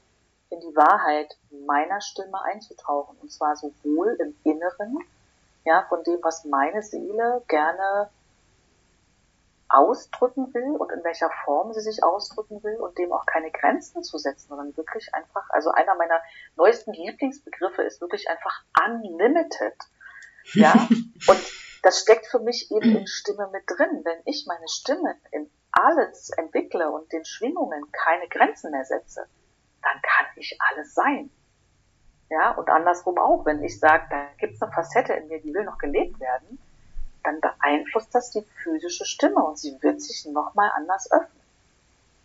[0.49, 4.99] in die Wahrheit meiner Stimme einzutauchen und zwar sowohl im Inneren,
[5.63, 8.09] ja, von dem, was meine Seele gerne
[9.73, 14.03] ausdrücken will und in welcher Form sie sich ausdrücken will und dem auch keine Grenzen
[14.03, 16.21] zu setzen, sondern wirklich einfach, also einer meiner
[16.55, 19.75] neuesten Lieblingsbegriffe ist wirklich einfach unlimited.
[20.53, 20.73] Ja,
[21.27, 21.41] und
[21.81, 24.01] das steckt für mich eben in Stimme mit drin.
[24.03, 29.27] Wenn ich meine Stimme in alles entwickle und den Schwingungen keine Grenzen mehr setze,
[29.81, 31.31] dann kann ich alles sein.
[32.29, 35.53] Ja, und andersrum auch, wenn ich sage, da gibt es eine Facette in mir, die
[35.53, 36.59] will noch gelebt werden,
[37.23, 41.41] dann beeinflusst das die physische Stimme und sie wird sich nochmal anders öffnen.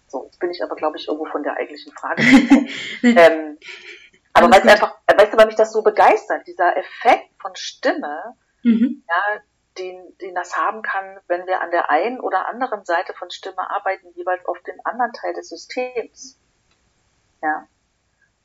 [0.09, 2.23] So, jetzt bin ich aber, glaube ich, irgendwo von der eigentlichen Frage.
[3.03, 3.59] ähm,
[4.33, 8.35] aber weil es einfach, weißt du, weil mich das so begeistert, dieser Effekt von Stimme,
[8.63, 9.05] mhm.
[9.07, 9.41] ja,
[9.79, 13.71] den, den das haben kann, wenn wir an der einen oder anderen Seite von Stimme
[13.71, 16.41] arbeiten, jeweils auf den anderen Teil des Systems.
[17.43, 17.69] Ja.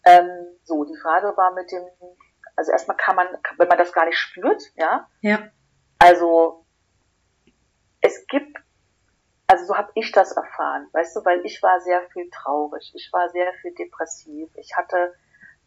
[0.06, 0.30] Ähm,
[0.64, 1.84] so, die Frage war mit dem,
[2.56, 5.50] also erstmal kann man, wenn man das gar nicht spürt, ja, ja.
[6.04, 6.66] Also
[8.02, 8.58] es gibt,
[9.48, 13.10] also so habe ich das erfahren, weißt du, weil ich war sehr viel traurig, ich
[13.14, 15.16] war sehr viel depressiv, ich hatte,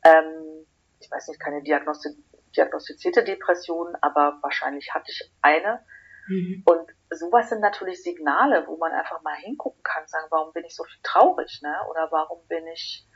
[0.04, 0.66] ähm,
[1.00, 2.10] ich weiß nicht, keine Diagnosti
[2.54, 5.82] diagnostizierte Depression, aber wahrscheinlich hatte ich eine.
[6.28, 6.64] Mhm.
[6.66, 10.74] Und sowas sind natürlich Signale, wo man einfach mal hingucken kann, sagen, warum bin ich
[10.74, 11.76] so viel traurig, ne?
[11.90, 13.06] Oder warum bin ich,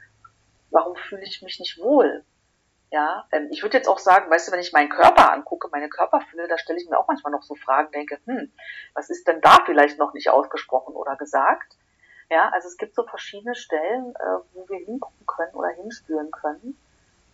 [0.70, 2.24] warum fühle ich mich nicht wohl?
[2.92, 6.48] Ja, ich würde jetzt auch sagen, weißt du, wenn ich meinen Körper angucke, meine Körperfülle,
[6.48, 8.52] da stelle ich mir auch manchmal noch so Fragen, denke, hm,
[8.94, 11.76] was ist denn da vielleicht noch nicht ausgesprochen oder gesagt?
[12.30, 16.76] Ja, also es gibt so verschiedene Stellen, äh, wo wir hingucken können oder hinspüren können.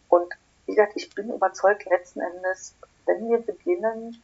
[0.09, 0.35] Und
[0.67, 4.23] wie gesagt, ich bin überzeugt letzten Endes, wenn wir beginnen,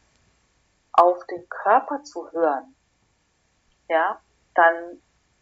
[0.92, 2.74] auf den Körper zu hören,
[3.88, 4.20] ja,
[4.54, 5.00] dann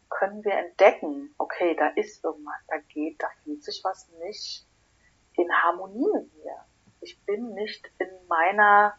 [0.09, 4.65] können wir entdecken, okay, da ist irgendwas, da geht, da fühlt sich was nicht
[5.41, 6.57] in Harmonie mit mir.
[7.01, 8.95] Ich bin nicht in meiner,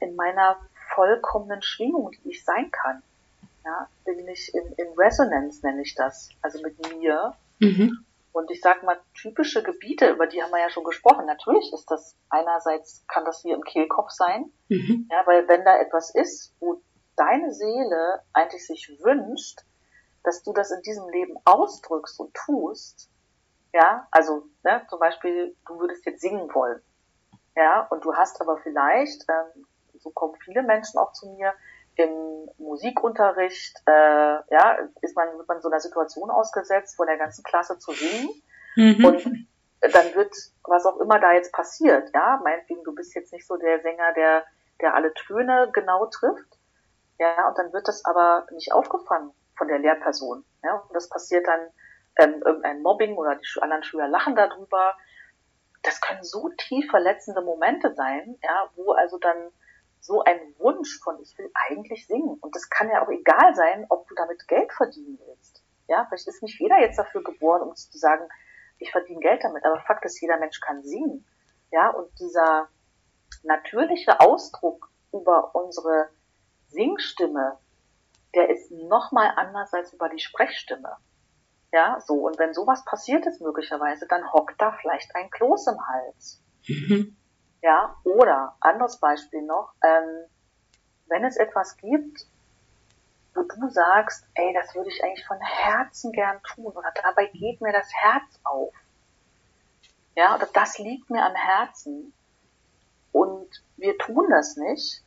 [0.00, 0.58] in meiner
[0.94, 3.02] vollkommenen Schwingung, die ich sein kann.
[3.64, 7.34] Ja, bin ich in, in Resonanz, nenne ich das, also mit mir.
[7.60, 8.04] Mhm.
[8.32, 11.26] Und ich sage mal, typische Gebiete, über die haben wir ja schon gesprochen.
[11.26, 14.50] Natürlich ist das einerseits, kann das hier im Kehlkopf sein.
[14.68, 15.08] Mhm.
[15.10, 16.80] Ja, weil wenn da etwas ist, wo
[17.16, 19.60] deine Seele eigentlich sich wünscht,
[20.24, 23.10] dass du das in diesem Leben ausdrückst und tust,
[23.72, 26.80] ja, also ne, zum Beispiel, du würdest jetzt singen wollen.
[27.56, 29.66] Ja, und du hast aber vielleicht, ähm,
[29.98, 31.52] so kommen viele Menschen auch zu mir,
[31.96, 37.42] im Musikunterricht, äh, ja, ist man, wird man so einer Situation ausgesetzt, vor der ganzen
[37.44, 38.30] Klasse zu singen.
[38.76, 39.04] Mhm.
[39.04, 39.46] Und
[39.80, 43.56] dann wird, was auch immer da jetzt passiert, ja, meinetwegen, du bist jetzt nicht so
[43.56, 44.44] der Sänger, der,
[44.80, 46.58] der alle Töne genau trifft.
[47.18, 50.44] Ja, und dann wird das aber nicht aufgefangen von der Lehrperson.
[50.64, 51.60] Ja, und das passiert dann
[52.18, 54.96] ähm, irgendein Mobbing oder die anderen Schüler lachen darüber.
[55.82, 59.50] Das können so tief verletzende Momente sein, ja, wo also dann
[60.00, 62.38] so ein Wunsch von ich will eigentlich singen.
[62.40, 65.62] Und das kann ja auch egal sein, ob du damit Geld verdienen willst.
[65.88, 68.28] Ja, vielleicht ist nicht jeder jetzt dafür geboren, um zu sagen,
[68.78, 69.64] ich verdiene Geld damit.
[69.64, 71.26] Aber Fakt ist, jeder Mensch kann singen.
[71.70, 72.68] Ja, und dieser
[73.42, 76.08] natürliche Ausdruck über unsere
[76.68, 77.58] Singstimme,
[78.34, 80.96] der ist nochmal anders als über die Sprechstimme.
[81.72, 82.14] Ja, so.
[82.14, 86.42] Und wenn sowas passiert ist möglicherweise, dann hockt da vielleicht ein Kloß im Hals.
[86.68, 87.16] Mhm.
[87.62, 90.26] Ja, oder anderes Beispiel noch, ähm,
[91.06, 92.26] wenn es etwas gibt,
[93.34, 97.60] wo du sagst, ey, das würde ich eigentlich von Herzen gern tun oder dabei geht
[97.62, 98.74] mir das Herz auf.
[100.14, 102.12] Ja, oder das liegt mir am Herzen
[103.12, 105.02] und wir tun das nicht,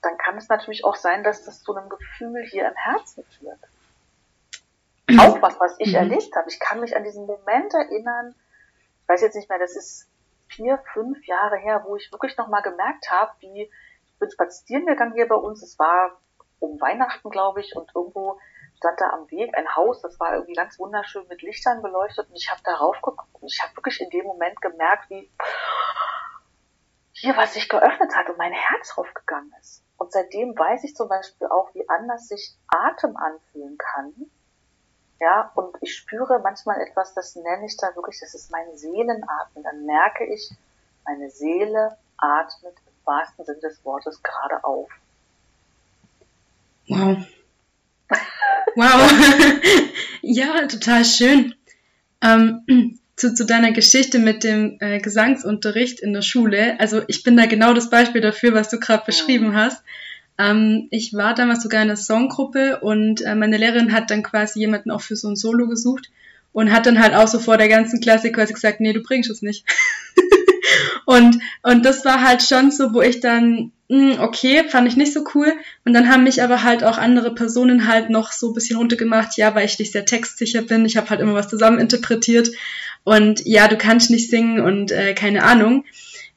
[0.00, 3.60] dann kann es natürlich auch sein, dass das zu einem Gefühl hier im Herzen führt
[5.18, 5.96] auch was, was ich mhm.
[5.96, 6.48] erlebt habe.
[6.48, 8.34] Ich kann mich an diesen Moment erinnern,
[9.02, 10.08] ich weiß jetzt nicht mehr, das ist
[10.48, 15.14] vier, fünf Jahre her, wo ich wirklich nochmal gemerkt habe, wie ich bin spazieren gegangen
[15.14, 16.20] hier bei uns, es war
[16.58, 18.38] um Weihnachten, glaube ich, und irgendwo
[18.76, 22.36] stand da am Weg ein Haus, das war irgendwie ganz wunderschön mit Lichtern beleuchtet und
[22.36, 25.30] ich habe darauf geguckt und ich habe wirklich in dem Moment gemerkt, wie
[27.12, 29.84] hier was sich geöffnet hat und mein Herz raufgegangen ist.
[29.98, 34.30] Und seitdem weiß ich zum Beispiel auch, wie anders sich Atem anfühlen kann
[35.20, 39.62] ja, und ich spüre manchmal etwas, das nenne ich da wirklich, das ist mein Seelenatmen.
[39.62, 40.50] Dann merke ich,
[41.04, 44.90] meine Seele atmet im wahrsten Sinne des Wortes gerade auf.
[46.88, 47.18] Wow.
[48.76, 49.10] Wow.
[50.22, 51.54] ja, total schön.
[52.22, 56.78] Ähm, zu, zu deiner Geschichte mit dem äh, Gesangsunterricht in der Schule.
[56.78, 59.82] Also ich bin da genau das Beispiel dafür, was du gerade beschrieben hast.
[60.40, 64.60] Ähm, ich war damals sogar in einer Songgruppe und äh, meine Lehrerin hat dann quasi
[64.60, 66.10] jemanden auch für so ein Solo gesucht
[66.52, 69.30] und hat dann halt auch so vor der ganzen Klasse quasi gesagt, nee, du bringst
[69.30, 69.64] es nicht.
[71.06, 74.96] und, und das war halt schon so, wo ich dann, mh, hm, okay, fand ich
[74.96, 75.52] nicht so cool.
[75.84, 79.36] Und dann haben mich aber halt auch andere Personen halt noch so ein bisschen runtergemacht,
[79.36, 80.86] ja, weil ich nicht sehr textsicher bin.
[80.86, 82.50] Ich habe halt immer was zusammen interpretiert.
[83.04, 85.84] Und ja, du kannst nicht singen und äh, keine Ahnung.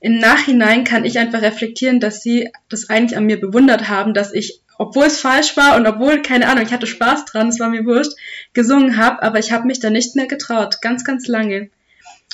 [0.03, 4.33] Im Nachhinein kann ich einfach reflektieren, dass sie das eigentlich an mir bewundert haben, dass
[4.33, 7.69] ich obwohl es falsch war und obwohl, keine Ahnung, ich hatte Spaß dran, es war
[7.69, 8.11] mir wurscht,
[8.51, 11.69] gesungen habe, aber ich habe mich da nicht mehr getraut, ganz, ganz lange.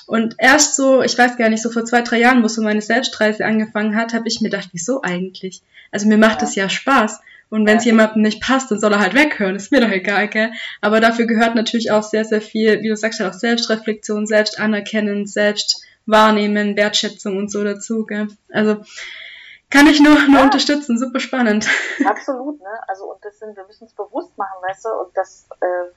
[0.07, 2.81] Und erst so, ich weiß gar nicht, so vor zwei, drei Jahren, wo so meine
[2.81, 5.61] Selbstreise angefangen hat, habe ich mir gedacht, wieso eigentlich?
[5.91, 6.63] Also mir macht es ja.
[6.63, 7.19] ja Spaß.
[7.51, 7.91] Und wenn es ja.
[7.91, 9.55] jemandem nicht passt, dann soll er halt weghören.
[9.55, 10.51] Ist mir doch egal, gell?
[10.81, 15.27] Aber dafür gehört natürlich auch sehr, sehr viel, wie du sagst, halt auch Selbstreflexion, Selbstanerkennen,
[16.09, 18.27] Selbstwahrnehmen, Wertschätzung und so dazu, gell?
[18.51, 18.83] Also
[19.69, 20.43] kann ich nur, nur ja.
[20.43, 21.67] unterstützen, super spannend.
[22.05, 22.81] Absolut, ne?
[22.87, 25.91] Also und das sind, wir müssen es bewusst machen, weißt du, und das, äh,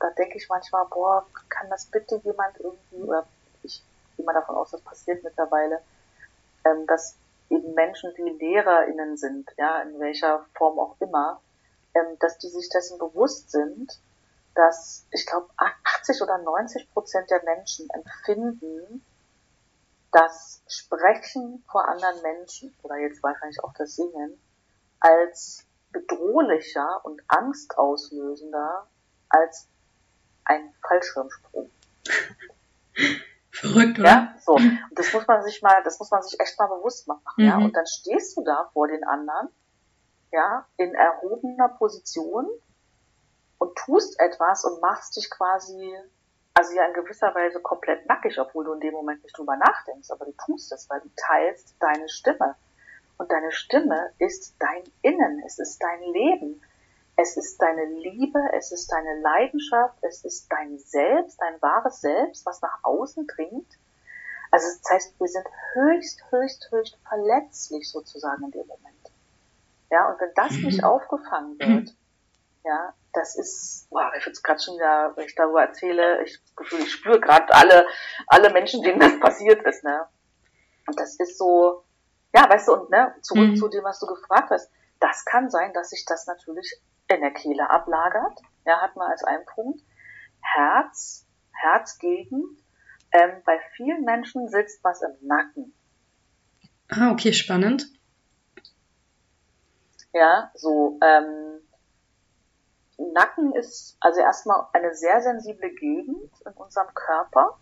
[0.00, 3.26] da denke ich manchmal, boah, kann das bitte jemand irgendwie, oder
[3.62, 3.82] ich
[4.16, 5.80] gehe mal davon aus, das passiert mittlerweile,
[6.64, 7.16] ähm, dass
[7.50, 11.40] eben Menschen, die LehrerInnen sind, ja, in welcher Form auch immer,
[11.94, 14.00] ähm, dass die sich dessen bewusst sind,
[14.54, 19.02] dass ich glaube 80 oder 90 Prozent der Menschen empfinden,
[20.12, 24.38] das Sprechen vor anderen Menschen oder jetzt wahrscheinlich auch das Singen
[25.00, 28.86] als bedrohlicher und angstauslösender
[29.28, 29.68] als
[30.44, 31.70] ein Fallschirmsprung.
[33.50, 34.08] Verrückt, oder?
[34.08, 34.52] Ja, so.
[34.54, 37.44] Und das muss man sich mal, das muss man sich echt mal bewusst machen, mhm.
[37.44, 37.56] ja.
[37.56, 39.48] Und dann stehst du da vor den anderen,
[40.30, 42.48] ja, in erhobener Position
[43.58, 45.94] und tust etwas und machst dich quasi
[46.54, 50.10] also ja in gewisser Weise komplett nackig, obwohl du in dem Moment nicht drüber nachdenkst,
[50.10, 52.56] aber du tust es, weil du teilst deine Stimme.
[53.18, 56.62] Und deine Stimme ist dein Innen, es ist dein Leben,
[57.16, 62.44] es ist deine Liebe, es ist deine Leidenschaft, es ist dein Selbst, dein wahres Selbst,
[62.46, 63.78] was nach außen dringt.
[64.50, 69.12] Also das heißt, wir sind höchst, höchst, höchst verletzlich sozusagen in dem Moment.
[69.90, 71.94] Ja, und wenn das nicht aufgefangen wird,
[72.64, 76.56] ja, das ist, boah, ich es gerade schon wieder, wenn ich darüber erzähle, ich das
[76.56, 77.86] Gefühl, ich spüre gerade alle,
[78.26, 80.06] alle Menschen, denen das passiert ist, ne?
[80.86, 81.84] Und das ist so,
[82.34, 83.56] ja, weißt du, und ne, zurück mhm.
[83.56, 84.70] zu dem, was du gefragt hast,
[85.00, 88.38] das kann sein, dass sich das natürlich in der Kehle ablagert.
[88.64, 89.80] Ja, hat man als einen Punkt.
[90.40, 92.58] Herz, Herzgegend.
[93.12, 95.74] Ähm, bei vielen Menschen sitzt was im Nacken.
[96.88, 97.88] Ah, okay, spannend.
[100.12, 101.51] Ja, so, ähm,
[103.12, 107.58] Nacken ist also erstmal eine sehr sensible Gegend in unserem Körper.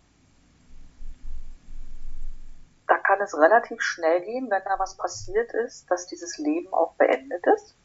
[2.87, 6.93] Da kann es relativ schnell gehen, wenn da was passiert ist, dass dieses Leben auch
[6.95, 7.75] beendet ist.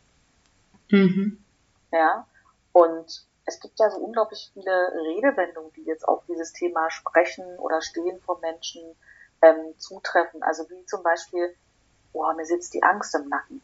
[0.90, 1.44] Mhm.
[1.92, 2.26] Ja.
[2.72, 7.80] Und es gibt ja so unglaublich viele Redewendungen, die jetzt auf dieses Thema Sprechen oder
[7.80, 8.82] Stehen vor Menschen
[9.42, 10.42] ähm, zutreffen.
[10.42, 11.54] Also wie zum Beispiel,
[12.12, 13.62] boah, mir sitzt die Angst im Nacken.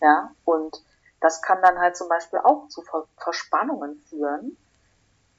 [0.00, 0.82] Ja, und
[1.20, 2.82] das kann dann halt zum Beispiel auch zu
[3.16, 4.56] Verspannungen führen.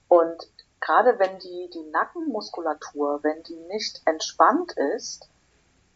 [0.08, 0.48] Und
[0.80, 5.28] gerade wenn die, die Nackenmuskulatur, wenn die nicht entspannt ist,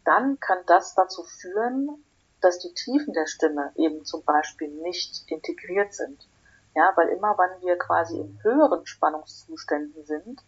[0.04, 2.04] dann kann das dazu führen,
[2.40, 6.26] dass die Tiefen der Stimme eben zum Beispiel nicht integriert sind.
[6.74, 10.42] Ja, weil immer wenn wir quasi in höheren Spannungszuständen sind,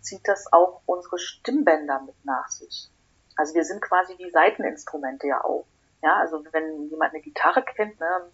[0.00, 2.90] zieht das auch unsere Stimmbänder mit nach sich.
[3.34, 5.64] Also wir sind quasi wie Seiteninstrumente ja auch.
[6.02, 8.30] Ja, also wenn jemand eine Gitarre kennt, ne,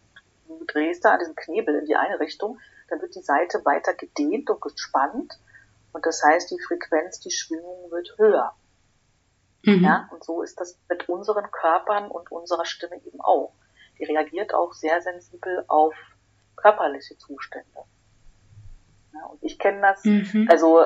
[0.66, 4.50] drehst da an diesem Knebel in die eine Richtung, dann wird die Seite weiter gedehnt
[4.50, 5.38] und gespannt
[5.94, 8.52] und das heißt, die Frequenz, die Schwingung wird höher.
[9.62, 9.85] Mhm.
[9.85, 13.52] Ja, und so ist das mit unseren Körpern und unserer Stimme eben auch.
[13.98, 15.94] Die reagiert auch sehr sensibel auf
[16.57, 17.85] körperliche Zustände.
[19.14, 20.48] Ja, und ich kenne das, mhm.
[20.50, 20.85] also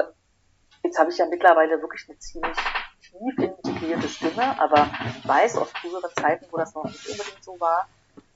[0.83, 2.57] jetzt habe ich ja mittlerweile wirklich eine ziemlich
[3.01, 7.59] tief integrierte Stimme, aber ich weiß aus früheren Zeiten, wo das noch nicht unbedingt so
[7.59, 7.89] war,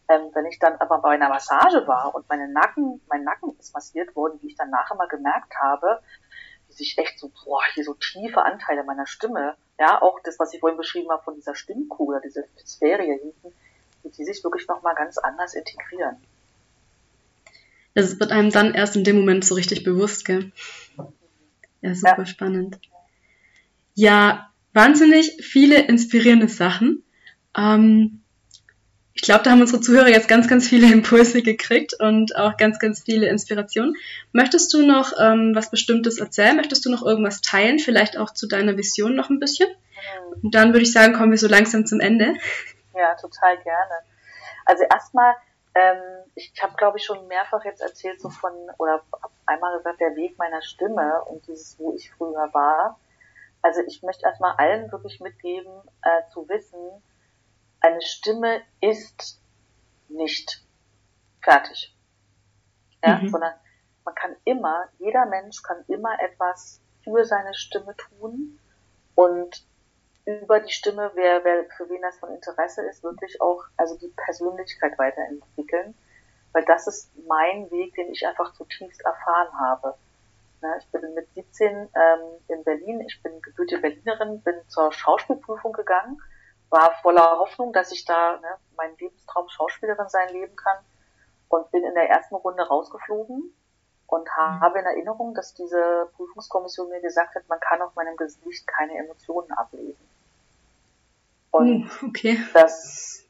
[0.08, 3.74] ähm, wenn ich dann aber bei einer Massage war und meine Nacken, mein Nacken ist
[3.74, 6.00] massiert worden, wie ich dann nachher mal gemerkt habe,
[6.68, 10.52] wie sich echt so, boah, hier so tiefe Anteile meiner Stimme, ja, auch das, was
[10.52, 13.54] ich vorhin beschrieben habe von dieser Stimmkugel, diese Sphäre hier hinten,
[14.02, 16.16] wie die sich wirklich nochmal ganz anders integrieren.
[17.94, 20.52] Es wird einem dann erst in dem Moment so richtig bewusst, gell?
[21.82, 22.26] Ja, super ja.
[22.26, 22.78] spannend.
[23.94, 27.04] Ja, wahnsinnig viele inspirierende Sachen.
[27.56, 28.21] Ähm,
[29.14, 32.78] Ich glaube, da haben unsere Zuhörer jetzt ganz, ganz viele Impulse gekriegt und auch ganz,
[32.78, 33.94] ganz viele Inspirationen.
[34.32, 36.56] Möchtest du noch ähm, was Bestimmtes erzählen?
[36.56, 37.78] Möchtest du noch irgendwas teilen?
[37.78, 39.68] Vielleicht auch zu deiner Vision noch ein bisschen?
[39.68, 40.44] Mhm.
[40.44, 42.34] Und dann würde ich sagen, kommen wir so langsam zum Ende.
[42.94, 43.94] Ja, total gerne.
[44.64, 45.34] Also erstmal,
[45.74, 49.02] ähm, ich habe, glaube ich, schon mehrfach jetzt erzählt, so von, oder
[49.46, 52.98] einmal gesagt, der Weg meiner Stimme und dieses, wo ich früher war.
[53.62, 56.78] Also ich möchte erstmal allen wirklich mitgeben, äh, zu wissen,
[57.82, 59.40] eine Stimme ist
[60.08, 60.64] nicht
[61.42, 61.94] fertig.
[63.04, 63.28] Ja, mhm.
[63.28, 63.52] sondern
[64.04, 68.58] man kann immer, jeder Mensch kann immer etwas für seine Stimme tun
[69.16, 69.66] und
[70.24, 74.12] über die Stimme, wer, wer für wen das von Interesse ist, wirklich auch also die
[74.24, 75.96] Persönlichkeit weiterentwickeln,
[76.52, 79.96] weil das ist mein Weg, den ich einfach zutiefst erfahren habe.
[80.62, 81.88] Ja, ich bin mit 17 ähm,
[82.46, 86.22] in Berlin, ich bin gebürtige Berlinerin, bin zur Schauspielprüfung gegangen
[86.72, 90.78] war voller Hoffnung, dass ich da ne, meinen Lebenstraum Schauspielerin sein leben kann
[91.48, 93.54] und bin in der ersten Runde rausgeflogen
[94.06, 94.60] und mhm.
[94.60, 98.96] habe in Erinnerung, dass diese Prüfungskommission mir gesagt hat, man kann auf meinem Gesicht keine
[98.96, 100.08] Emotionen ablesen.
[101.50, 102.38] Und oh, okay.
[102.54, 103.26] das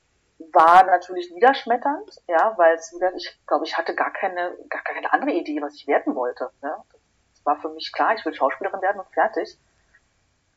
[0.52, 5.12] war natürlich niederschmetternd, ja, weil es wieder, ich glaube, ich hatte gar keine, gar keine
[5.12, 6.50] andere Idee, was ich werden wollte.
[6.62, 6.74] Ne?
[7.32, 9.58] Das war für mich klar, ich will Schauspielerin werden und fertig.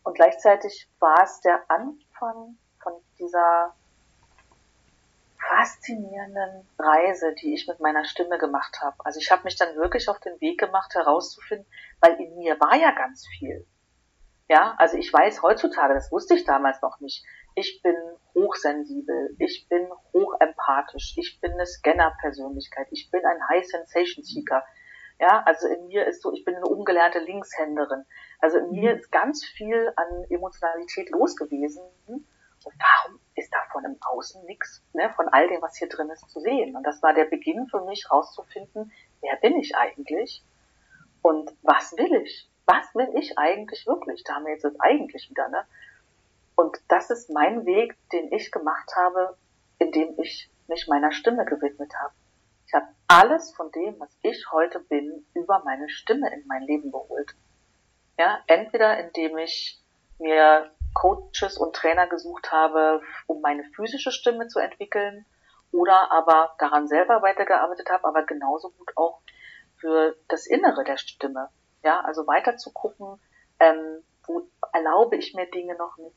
[0.04, 3.74] Und gleichzeitig war es der Anfang von dieser
[5.48, 8.96] faszinierenden Reise, die ich mit meiner Stimme gemacht habe.
[9.00, 11.68] Also ich habe mich dann wirklich auf den Weg gemacht, herauszufinden,
[12.00, 13.66] weil in mir war ja ganz viel.
[14.48, 17.26] Ja, also ich weiß heutzutage, das wusste ich damals noch nicht.
[17.56, 17.96] Ich bin
[18.36, 24.64] hochsensibel, ich bin hochempathisch, ich bin eine Scanner-Persönlichkeit, ich bin ein High Sensation Seeker.
[25.20, 28.06] Ja, also in mir ist so, ich bin eine ungelernte Linkshänderin.
[28.40, 29.00] Also in mir mhm.
[29.00, 31.82] ist ganz viel an Emotionalität los gewesen
[32.74, 36.30] warum ist da von im Außen nichts, ne, von all dem, was hier drin ist,
[36.30, 36.76] zu sehen?
[36.76, 38.92] Und das war der Beginn für mich, rauszufinden,
[39.22, 40.44] wer bin ich eigentlich?
[41.22, 42.50] Und was will ich?
[42.66, 44.24] Was will ich eigentlich wirklich?
[44.24, 45.66] Da haben wir jetzt das eigentlich wieder, ne?
[46.56, 49.38] Und das ist mein Weg, den ich gemacht habe,
[49.78, 52.14] indem ich mich meiner Stimme gewidmet habe.
[52.68, 56.92] Ich habe alles von dem, was ich heute bin, über meine Stimme in mein Leben
[56.92, 57.36] geholt.
[58.18, 59.80] Ja, entweder indem ich
[60.18, 65.26] mir Coaches und Trainer gesucht habe, um meine physische Stimme zu entwickeln
[65.72, 69.20] oder aber daran selber weitergearbeitet habe, aber genauso gut auch
[69.78, 71.50] für das Innere der Stimme.
[71.84, 73.20] Ja, also weiter zu gucken,
[73.60, 76.16] ähm, wo erlaube ich mir Dinge noch nicht,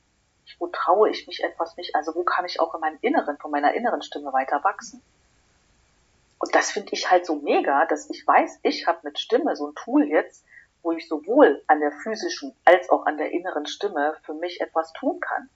[0.58, 3.50] wo traue ich mich etwas nicht, also wo kann ich auch in meinem Inneren, von
[3.50, 5.02] meiner inneren Stimme weiter wachsen.
[6.38, 9.68] Und das finde ich halt so mega, dass ich weiß, ich habe mit Stimme so
[9.68, 10.44] ein Tool jetzt,
[10.88, 14.90] wo ich sowohl an der physischen als auch an der inneren Stimme für mich etwas
[14.94, 15.50] tun kann.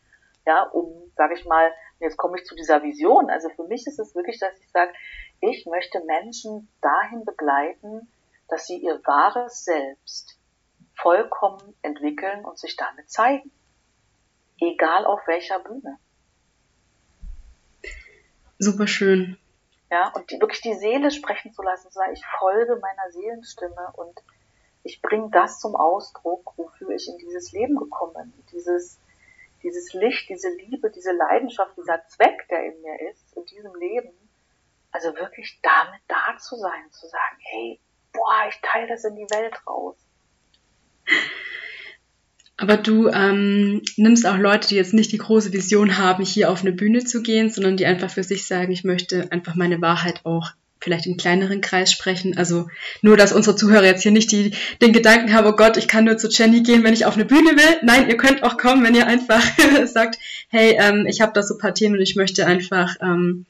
[0.46, 3.30] Ja, um, sage ich mal, jetzt komme ich zu dieser Vision.
[3.30, 4.92] Also für mich ist es wirklich, dass ich sage,
[5.40, 8.12] ich möchte Menschen dahin begleiten,
[8.48, 10.38] dass sie ihr wahres Selbst
[10.96, 13.50] vollkommen entwickeln und sich damit zeigen.
[14.60, 15.98] Egal auf welcher Bühne.
[18.58, 19.38] Super schön.
[19.90, 23.92] Ja, und die, wirklich die Seele sprechen zu lassen, zu sagen, ich folge meiner Seelenstimme
[23.94, 24.20] und
[24.84, 28.44] ich bringe das zum Ausdruck, wofür ich in dieses Leben gekommen bin.
[28.52, 28.98] Dieses,
[29.62, 34.10] dieses Licht, diese Liebe, diese Leidenschaft, dieser Zweck, der in mir ist, in diesem Leben,
[34.90, 37.80] also wirklich damit da zu sein, zu sagen, hey,
[38.12, 39.96] boah, ich teile das in die Welt raus.
[42.56, 46.60] Aber du ähm, nimmst auch Leute, die jetzt nicht die große Vision haben, hier auf
[46.60, 50.20] eine Bühne zu gehen, sondern die einfach für sich sagen, ich möchte einfach meine Wahrheit
[50.24, 50.50] auch
[50.82, 52.36] vielleicht im kleineren Kreis sprechen.
[52.36, 52.68] Also
[53.00, 56.04] nur, dass unsere Zuhörer jetzt hier nicht die, den Gedanken haben, oh Gott, ich kann
[56.04, 57.78] nur zu Jenny gehen, wenn ich auf eine Bühne will.
[57.82, 59.42] Nein, ihr könnt auch kommen, wenn ihr einfach
[59.86, 60.18] sagt,
[60.48, 63.46] hey, ähm, ich habe da so ein paar Themen und ich möchte einfach, ähm,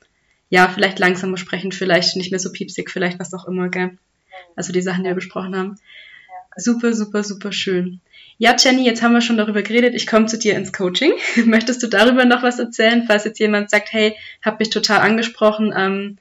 [0.51, 3.97] ja, vielleicht langsamer sprechen, vielleicht nicht mehr so piepsig, vielleicht was auch immer, gell?
[4.55, 5.77] Also die Sachen, die wir besprochen haben.
[6.57, 8.01] Super, super, super schön.
[8.39, 9.95] Ja, Jenny, jetzt haben wir schon darüber geredet.
[9.95, 11.13] Ich komme zu dir ins Coaching.
[11.47, 15.73] Möchtest du darüber noch was erzählen, falls jetzt jemand sagt, hey, hab mich total angesprochen,
[15.77, 16.19] ähm,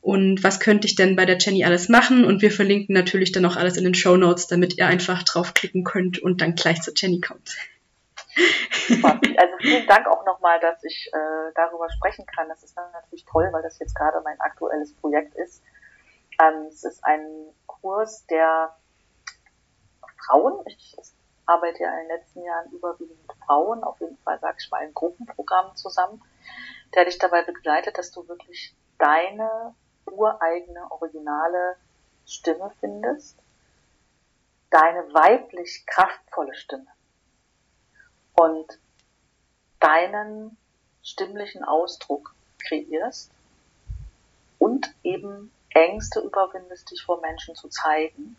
[0.00, 2.24] und was könnte ich denn bei der Jenny alles machen.
[2.24, 5.84] Und wir verlinken natürlich dann auch alles in den Show Notes, damit ihr einfach draufklicken
[5.84, 7.56] könnt und dann gleich zu Jenny kommt.
[8.88, 9.20] Super.
[9.36, 12.48] Also vielen Dank auch nochmal, dass ich äh, darüber sprechen kann.
[12.48, 15.62] Das ist dann natürlich toll, weil das jetzt gerade mein aktuelles Projekt ist.
[16.40, 17.20] Ähm, es ist ein
[17.66, 18.74] Kurs, der
[20.26, 20.96] Frauen, ich
[21.44, 24.84] arbeite ja in den letzten Jahren überwiegend mit Frauen, auf jeden Fall sage ich mal
[24.84, 26.22] in Gruppenprogrammen zusammen,
[26.94, 29.74] der dich dabei begleitet, dass du wirklich deine
[30.06, 31.76] ureigene, originale
[32.26, 33.38] Stimme findest,
[34.70, 36.86] deine weiblich kraftvolle Stimme
[38.34, 38.78] und
[39.80, 40.56] deinen
[41.02, 43.32] stimmlichen Ausdruck kreierst
[44.58, 48.36] und eben Ängste überwindest, dich vor Menschen zu zeigen.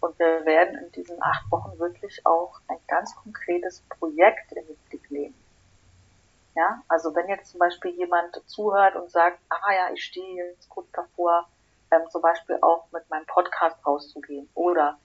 [0.00, 4.76] Und wir werden in diesen acht Wochen wirklich auch ein ganz konkretes Projekt in den
[4.88, 5.41] Blick nehmen.
[6.54, 10.68] Ja, also wenn jetzt zum Beispiel jemand zuhört und sagt, ah ja, ich stehe jetzt
[10.68, 11.48] kurz davor,
[11.90, 14.98] ähm, zum Beispiel auch mit meinem Podcast rauszugehen oder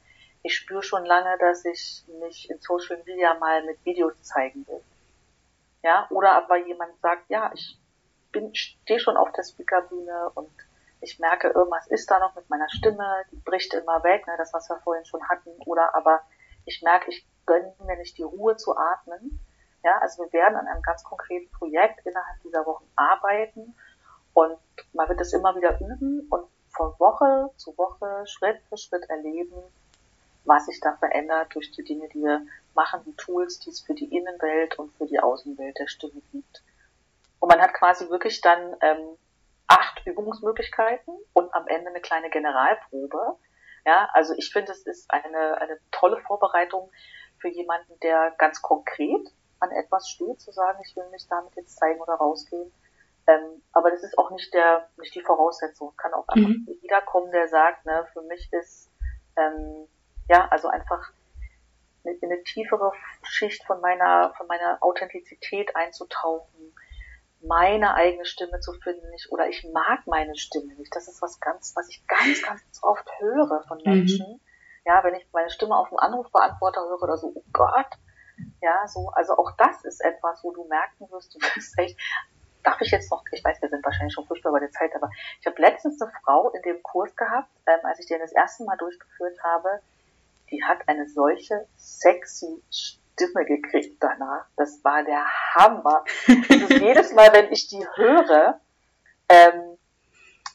[0.43, 4.81] ich spüre schon lange, dass ich mich in Social Media mal mit Videos zeigen will.
[5.83, 7.77] Ja, oder aber jemand sagt, ja, ich
[8.31, 10.51] bin, stehe schon auf der Speakerbühne und
[11.01, 14.53] ich merke, irgendwas ist da noch mit meiner Stimme, die bricht immer weg, ne, das,
[14.53, 16.21] was wir vorhin schon hatten, oder aber
[16.65, 19.39] ich merke, ich gönne mir nicht die Ruhe zu atmen.
[19.83, 23.75] Ja, also wir werden an einem ganz konkreten Projekt innerhalb dieser Wochen arbeiten
[24.33, 24.57] und
[24.93, 29.63] man wird es immer wieder üben und von Woche zu Woche, Schritt für Schritt erleben,
[30.45, 33.93] was sich da verändert durch die Dinge, die wir machen, die Tools, die es für
[33.93, 36.63] die Innenwelt und für die Außenwelt der Stimme gibt.
[37.39, 39.17] Und man hat quasi wirklich dann ähm,
[39.67, 43.37] acht Übungsmöglichkeiten und am Ende eine kleine Generalprobe.
[43.85, 46.91] Ja, also ich finde, es ist eine, eine tolle Vorbereitung
[47.39, 51.77] für jemanden, der ganz konkret an etwas steht, zu sagen, ich will mich damit jetzt
[51.77, 52.71] zeigen oder rausgehen.
[53.27, 55.89] Ähm, aber das ist auch nicht der, nicht die Voraussetzung.
[55.89, 56.67] Es kann auch einfach mhm.
[56.81, 58.89] jeder kommen, der sagt, ne, für mich ist,
[59.35, 59.87] ähm,
[60.29, 61.11] ja, also einfach
[62.03, 62.93] in eine tiefere
[63.23, 66.73] Schicht von meiner, von meiner Authentizität einzutauchen,
[67.41, 70.95] meine eigene Stimme zu finden nicht, oder ich mag meine Stimme nicht.
[70.95, 73.83] Das ist was ganz, was ich ganz, ganz oft höre von mhm.
[73.83, 74.27] Menschen.
[74.27, 74.39] Mhm.
[74.85, 77.87] Ja, wenn ich meine Stimme auf dem Anrufbeantworter höre oder so, oh Gott.
[78.61, 81.99] Ja, so, also auch das ist etwas, wo du merken wirst, du bist echt,
[82.63, 85.09] darf ich jetzt noch, ich weiß, wir sind wahrscheinlich schon furchtbar bei der Zeit, aber
[85.39, 88.63] ich habe letztens eine Frau in dem Kurs gehabt, ähm, als ich den das erste
[88.63, 89.81] Mal durchgeführt habe,
[90.51, 92.63] die hat eine solche sexy
[93.17, 94.45] Stimme gekriegt danach.
[94.55, 95.25] Das war der
[95.55, 96.03] Hammer.
[96.27, 98.59] Und jedes Mal, wenn ich die höre,
[99.29, 99.77] ähm,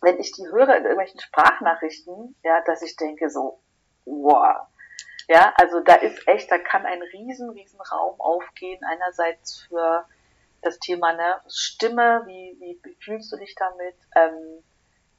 [0.01, 3.61] wenn ich die höre in irgendwelchen Sprachnachrichten, ja, dass ich denke so,
[4.05, 4.67] wow.
[5.33, 8.85] Ja, also da ist echt, da kann ein riesen, riesen Raum aufgehen.
[8.85, 10.05] Einerseits für
[10.61, 13.95] das Thema ne, Stimme, wie, wie, fühlst du dich damit?
[14.15, 14.63] Ähm,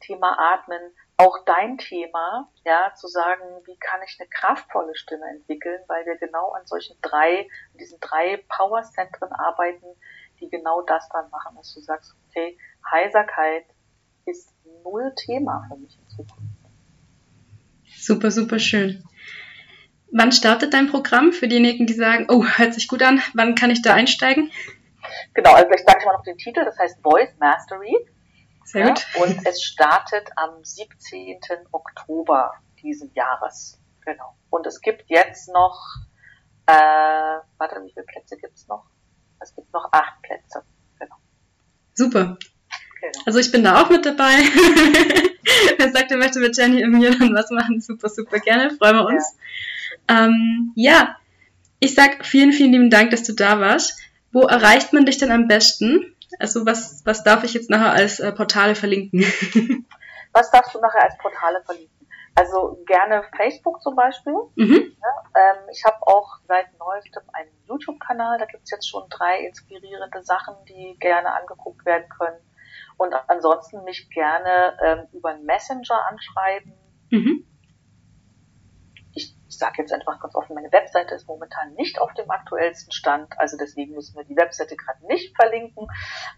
[0.01, 0.81] Thema Atmen,
[1.17, 6.17] auch dein Thema, ja, zu sagen, wie kann ich eine kraftvolle Stimme entwickeln, weil wir
[6.17, 7.47] genau an solchen drei,
[7.79, 9.87] diesen drei Powerzentren arbeiten,
[10.39, 12.55] die genau das dann machen, dass du sagst, okay,
[12.91, 13.65] Heiserkeit
[14.25, 14.53] ist
[14.83, 16.53] null Thema für mich in Zukunft.
[17.97, 19.03] Super, super schön.
[20.15, 23.71] Wann startet dein Programm für diejenigen, die sagen, oh, hört sich gut an, wann kann
[23.71, 24.51] ich da einsteigen?
[25.33, 27.97] Genau, also vielleicht sage ich mal noch den Titel, das heißt Voice Mastery.
[28.63, 29.07] Sehr gut.
[29.15, 31.39] Ja, und es startet am 17.
[31.71, 33.79] Oktober diesen Jahres.
[34.05, 34.35] Genau.
[34.51, 35.79] Und es gibt jetzt noch,
[36.67, 36.73] äh,
[37.57, 38.85] warte, wie viele Plätze gibt es noch?
[39.39, 40.63] Es gibt noch acht Plätze.
[40.99, 41.15] Genau.
[41.95, 42.37] Super.
[43.01, 43.19] Genau.
[43.25, 44.35] Also ich bin da auch mit dabei.
[45.77, 48.69] Wer sagt, er möchte mit Jenny und mir dann was machen, super, super gerne.
[48.77, 49.35] Freuen wir uns.
[49.35, 49.39] Ja,
[50.07, 51.15] ähm, ja.
[51.79, 53.99] ich sag vielen, vielen lieben Dank, dass du da warst.
[54.31, 56.15] Wo erreicht man dich denn am besten?
[56.39, 59.21] Also was, was darf ich jetzt nachher als äh, Portale verlinken?
[60.33, 62.07] was darfst du nachher als Portale verlinken?
[62.35, 64.33] Also gerne Facebook zum Beispiel.
[64.55, 64.95] Mhm.
[64.99, 68.39] Ja, ähm, ich habe auch seit neuestem einen YouTube-Kanal.
[68.39, 72.39] Da gibt's jetzt schon drei inspirierende Sachen, die gerne angeguckt werden können.
[72.97, 76.73] Und ansonsten mich gerne ähm, über einen Messenger anschreiben.
[77.11, 77.42] Mhm
[79.63, 83.55] sage jetzt einfach ganz offen, meine Webseite ist momentan nicht auf dem aktuellsten Stand, also
[83.55, 85.87] deswegen müssen wir die Webseite gerade nicht verlinken,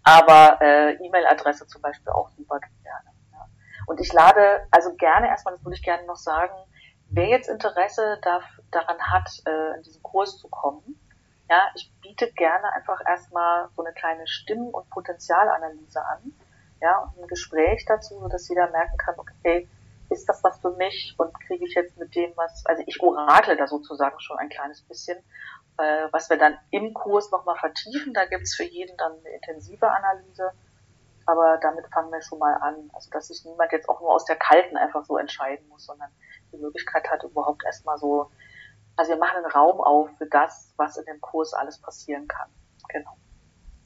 [0.03, 3.09] aber äh, E-Mail-Adresse zum Beispiel auch super gerne.
[3.32, 3.47] Ja.
[3.88, 6.53] Und ich lade also gerne, erstmal, das würde ich gerne noch sagen,
[7.09, 10.99] wer jetzt Interesse darf, daran hat, äh, in diesen Kurs zu kommen,
[11.49, 16.32] ja, ich biete gerne einfach erstmal so eine kleine Stimm- und Potenzialanalyse an,
[16.80, 19.67] ja, und ein Gespräch dazu, sodass jeder merken kann, okay,
[20.10, 23.58] ist das was für mich und kriege ich jetzt mit dem was, also ich orakle
[23.58, 25.18] da sozusagen schon ein kleines bisschen,
[25.78, 29.89] äh, was wir dann im Kurs nochmal vertiefen, da gibt's für jeden dann eine intensive
[29.89, 30.51] Analyse,
[31.26, 34.26] aber damit fangen wir schon mal an, also dass sich niemand jetzt auch nur aus
[34.26, 36.10] der Kalten einfach so entscheiden muss, sondern
[36.51, 38.30] die Möglichkeit hat überhaupt erstmal so,
[38.95, 42.49] also wir machen einen Raum auf für das, was in dem Kurs alles passieren kann.
[42.89, 43.18] Genau.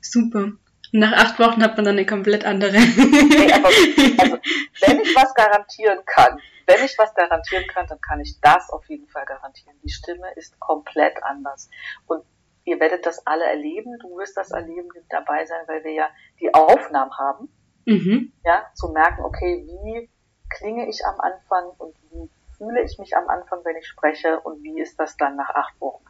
[0.02, 0.52] Super.
[0.92, 2.72] Nach acht Wochen hat man dann eine komplett andere.
[2.74, 4.38] nee, aber, also,
[4.86, 8.86] wenn ich was garantieren kann, wenn ich was garantieren kann, dann kann ich das auf
[8.88, 9.76] jeden Fall garantieren.
[9.84, 11.70] Die Stimme ist komplett anders.
[12.06, 12.24] Und
[12.64, 16.10] ihr werdet das alle erleben, du wirst das erleben, dabei sein, weil wir ja
[16.40, 17.50] die Aufnahmen haben.
[17.86, 18.34] Mhm.
[18.44, 20.10] Ja, zu merken, okay, wie
[20.50, 24.62] klinge ich am Anfang und wie fühle ich mich am Anfang, wenn ich spreche und
[24.64, 26.06] wie ist das dann nach acht Wochen.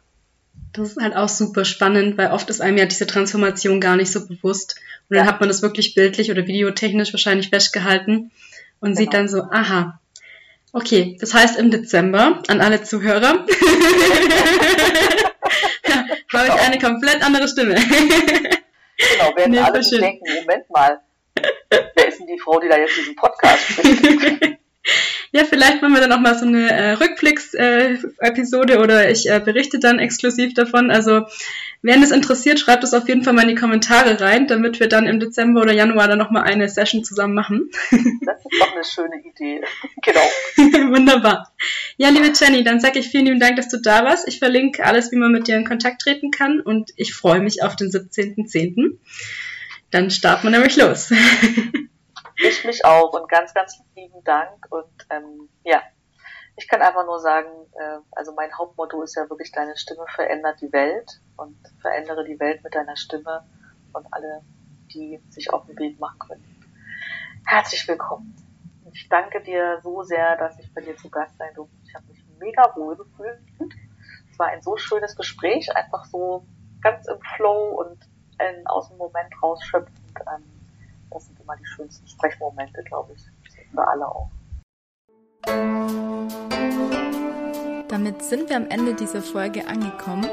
[0.72, 4.12] Das ist halt auch super spannend, weil oft ist einem ja diese Transformation gar nicht
[4.12, 4.76] so bewusst.
[5.08, 8.30] Und dann hat man das wirklich bildlich oder videotechnisch wahrscheinlich festgehalten
[8.80, 8.98] und genau.
[8.98, 9.98] sieht dann so, aha,
[10.72, 13.46] okay, das heißt im Dezember an alle Zuhörer
[16.32, 17.74] habe ich eine komplett andere Stimme.
[17.74, 21.00] genau, werden nee, alle denken, Moment mal,
[21.70, 24.58] wer ist denn die Frau, die da jetzt diesen Podcast spricht?
[25.32, 29.38] Ja, vielleicht machen wir dann auch mal so eine äh, Rückblicks-Episode äh, oder ich äh,
[29.38, 30.90] berichte dann exklusiv davon.
[30.90, 31.26] Also,
[31.82, 34.88] wen es interessiert, schreibt es auf jeden Fall mal in die Kommentare rein, damit wir
[34.88, 37.70] dann im Dezember oder Januar dann nochmal eine Session zusammen machen.
[37.90, 39.60] Das ist doch eine schöne Idee.
[40.02, 40.90] Genau.
[40.90, 41.52] Wunderbar.
[41.96, 44.26] Ja, liebe Jenny, dann sage ich vielen lieben Dank, dass du da warst.
[44.26, 47.62] Ich verlinke alles, wie man mit dir in Kontakt treten kann und ich freue mich
[47.62, 48.98] auf den 17.10.
[49.90, 51.12] Dann starten wir nämlich los.
[52.42, 54.66] Ich mich auch und ganz, ganz lieben Dank.
[54.70, 55.82] Und ähm, ja,
[56.56, 60.58] ich kann einfach nur sagen, äh, also mein Hauptmotto ist ja wirklich, deine Stimme verändert
[60.62, 63.46] die Welt und verändere die Welt mit deiner Stimme
[63.92, 64.42] und alle,
[64.94, 66.72] die sich auf den Weg machen können.
[67.44, 68.34] Herzlich willkommen.
[68.90, 71.76] Ich danke dir so sehr, dass ich bei dir zu Gast sein durfte.
[71.84, 73.38] Ich habe mich mega wohl gefühlt.
[74.32, 76.46] Es war ein so schönes Gespräch, einfach so
[76.80, 77.98] ganz im Flow und
[78.64, 79.98] aus dem Moment rausschöpfend.
[80.20, 80.49] Ähm,
[81.50, 83.22] immer die schönsten Sprechmomente, glaube ich,
[83.72, 84.30] für alle auch.
[87.88, 90.30] Damit sind wir am Ende dieser Folge angekommen.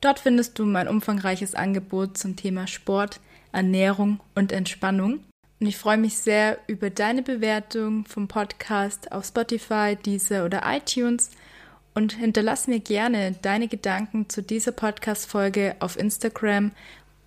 [0.00, 3.20] Dort findest du mein umfangreiches Angebot zum Thema Sport,
[3.52, 5.20] Ernährung und Entspannung.
[5.60, 11.30] Und ich freue mich sehr über deine Bewertung vom Podcast auf Spotify, Deezer oder iTunes.
[11.94, 16.72] Und hinterlass mir gerne deine Gedanken zu dieser Podcast-Folge auf Instagram